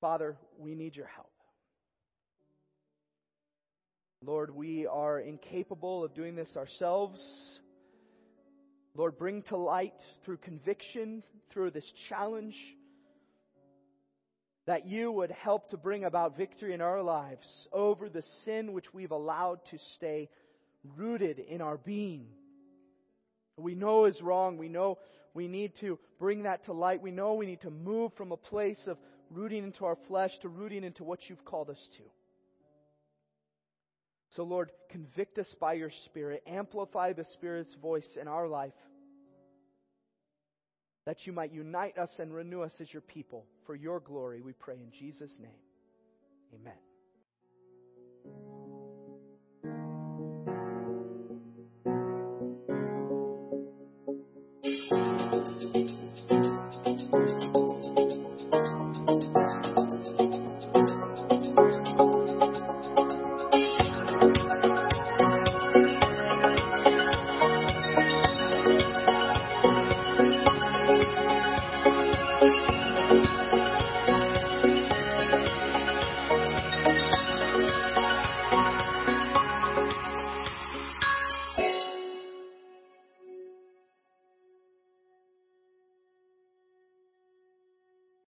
Father, 0.00 0.36
we 0.56 0.76
need 0.76 0.94
your 0.94 1.06
help. 1.06 1.32
Lord, 4.24 4.54
we 4.54 4.86
are 4.86 5.18
incapable 5.18 6.04
of 6.04 6.14
doing 6.14 6.36
this 6.36 6.56
ourselves. 6.56 7.20
Lord, 8.98 9.16
bring 9.16 9.42
to 9.42 9.56
light 9.56 9.94
through 10.24 10.38
conviction, 10.38 11.22
through 11.52 11.70
this 11.70 11.90
challenge, 12.08 12.56
that 14.66 14.88
you 14.88 15.12
would 15.12 15.30
help 15.30 15.70
to 15.70 15.76
bring 15.76 16.02
about 16.04 16.36
victory 16.36 16.74
in 16.74 16.80
our 16.80 17.00
lives 17.00 17.46
over 17.72 18.08
the 18.08 18.24
sin 18.44 18.72
which 18.72 18.92
we've 18.92 19.12
allowed 19.12 19.60
to 19.70 19.78
stay 19.94 20.28
rooted 20.96 21.38
in 21.38 21.60
our 21.60 21.76
being. 21.76 22.26
We 23.56 23.76
know 23.76 24.06
is 24.06 24.20
wrong. 24.20 24.58
We 24.58 24.68
know 24.68 24.98
we 25.32 25.46
need 25.46 25.74
to 25.80 25.96
bring 26.18 26.42
that 26.42 26.64
to 26.64 26.72
light. 26.72 27.00
We 27.00 27.12
know 27.12 27.34
we 27.34 27.46
need 27.46 27.60
to 27.60 27.70
move 27.70 28.12
from 28.14 28.32
a 28.32 28.36
place 28.36 28.82
of 28.88 28.98
rooting 29.30 29.62
into 29.62 29.84
our 29.84 29.96
flesh 30.08 30.32
to 30.42 30.48
rooting 30.48 30.82
into 30.82 31.04
what 31.04 31.20
you've 31.28 31.44
called 31.44 31.70
us 31.70 31.88
to. 31.98 32.02
So, 34.36 34.42
Lord, 34.42 34.70
convict 34.90 35.38
us 35.38 35.48
by 35.58 35.74
your 35.74 35.90
Spirit. 36.04 36.42
Amplify 36.46 37.12
the 37.12 37.24
Spirit's 37.32 37.74
voice 37.80 38.16
in 38.20 38.28
our 38.28 38.46
life. 38.46 38.72
That 41.08 41.26
you 41.26 41.32
might 41.32 41.50
unite 41.50 41.96
us 41.96 42.10
and 42.18 42.34
renew 42.34 42.60
us 42.60 42.76
as 42.82 42.92
your 42.92 43.00
people. 43.00 43.46
For 43.64 43.74
your 43.74 43.98
glory, 43.98 44.42
we 44.42 44.52
pray 44.52 44.74
in 44.74 44.92
Jesus' 45.00 45.34
name. 45.40 45.50
Amen. 46.54 46.87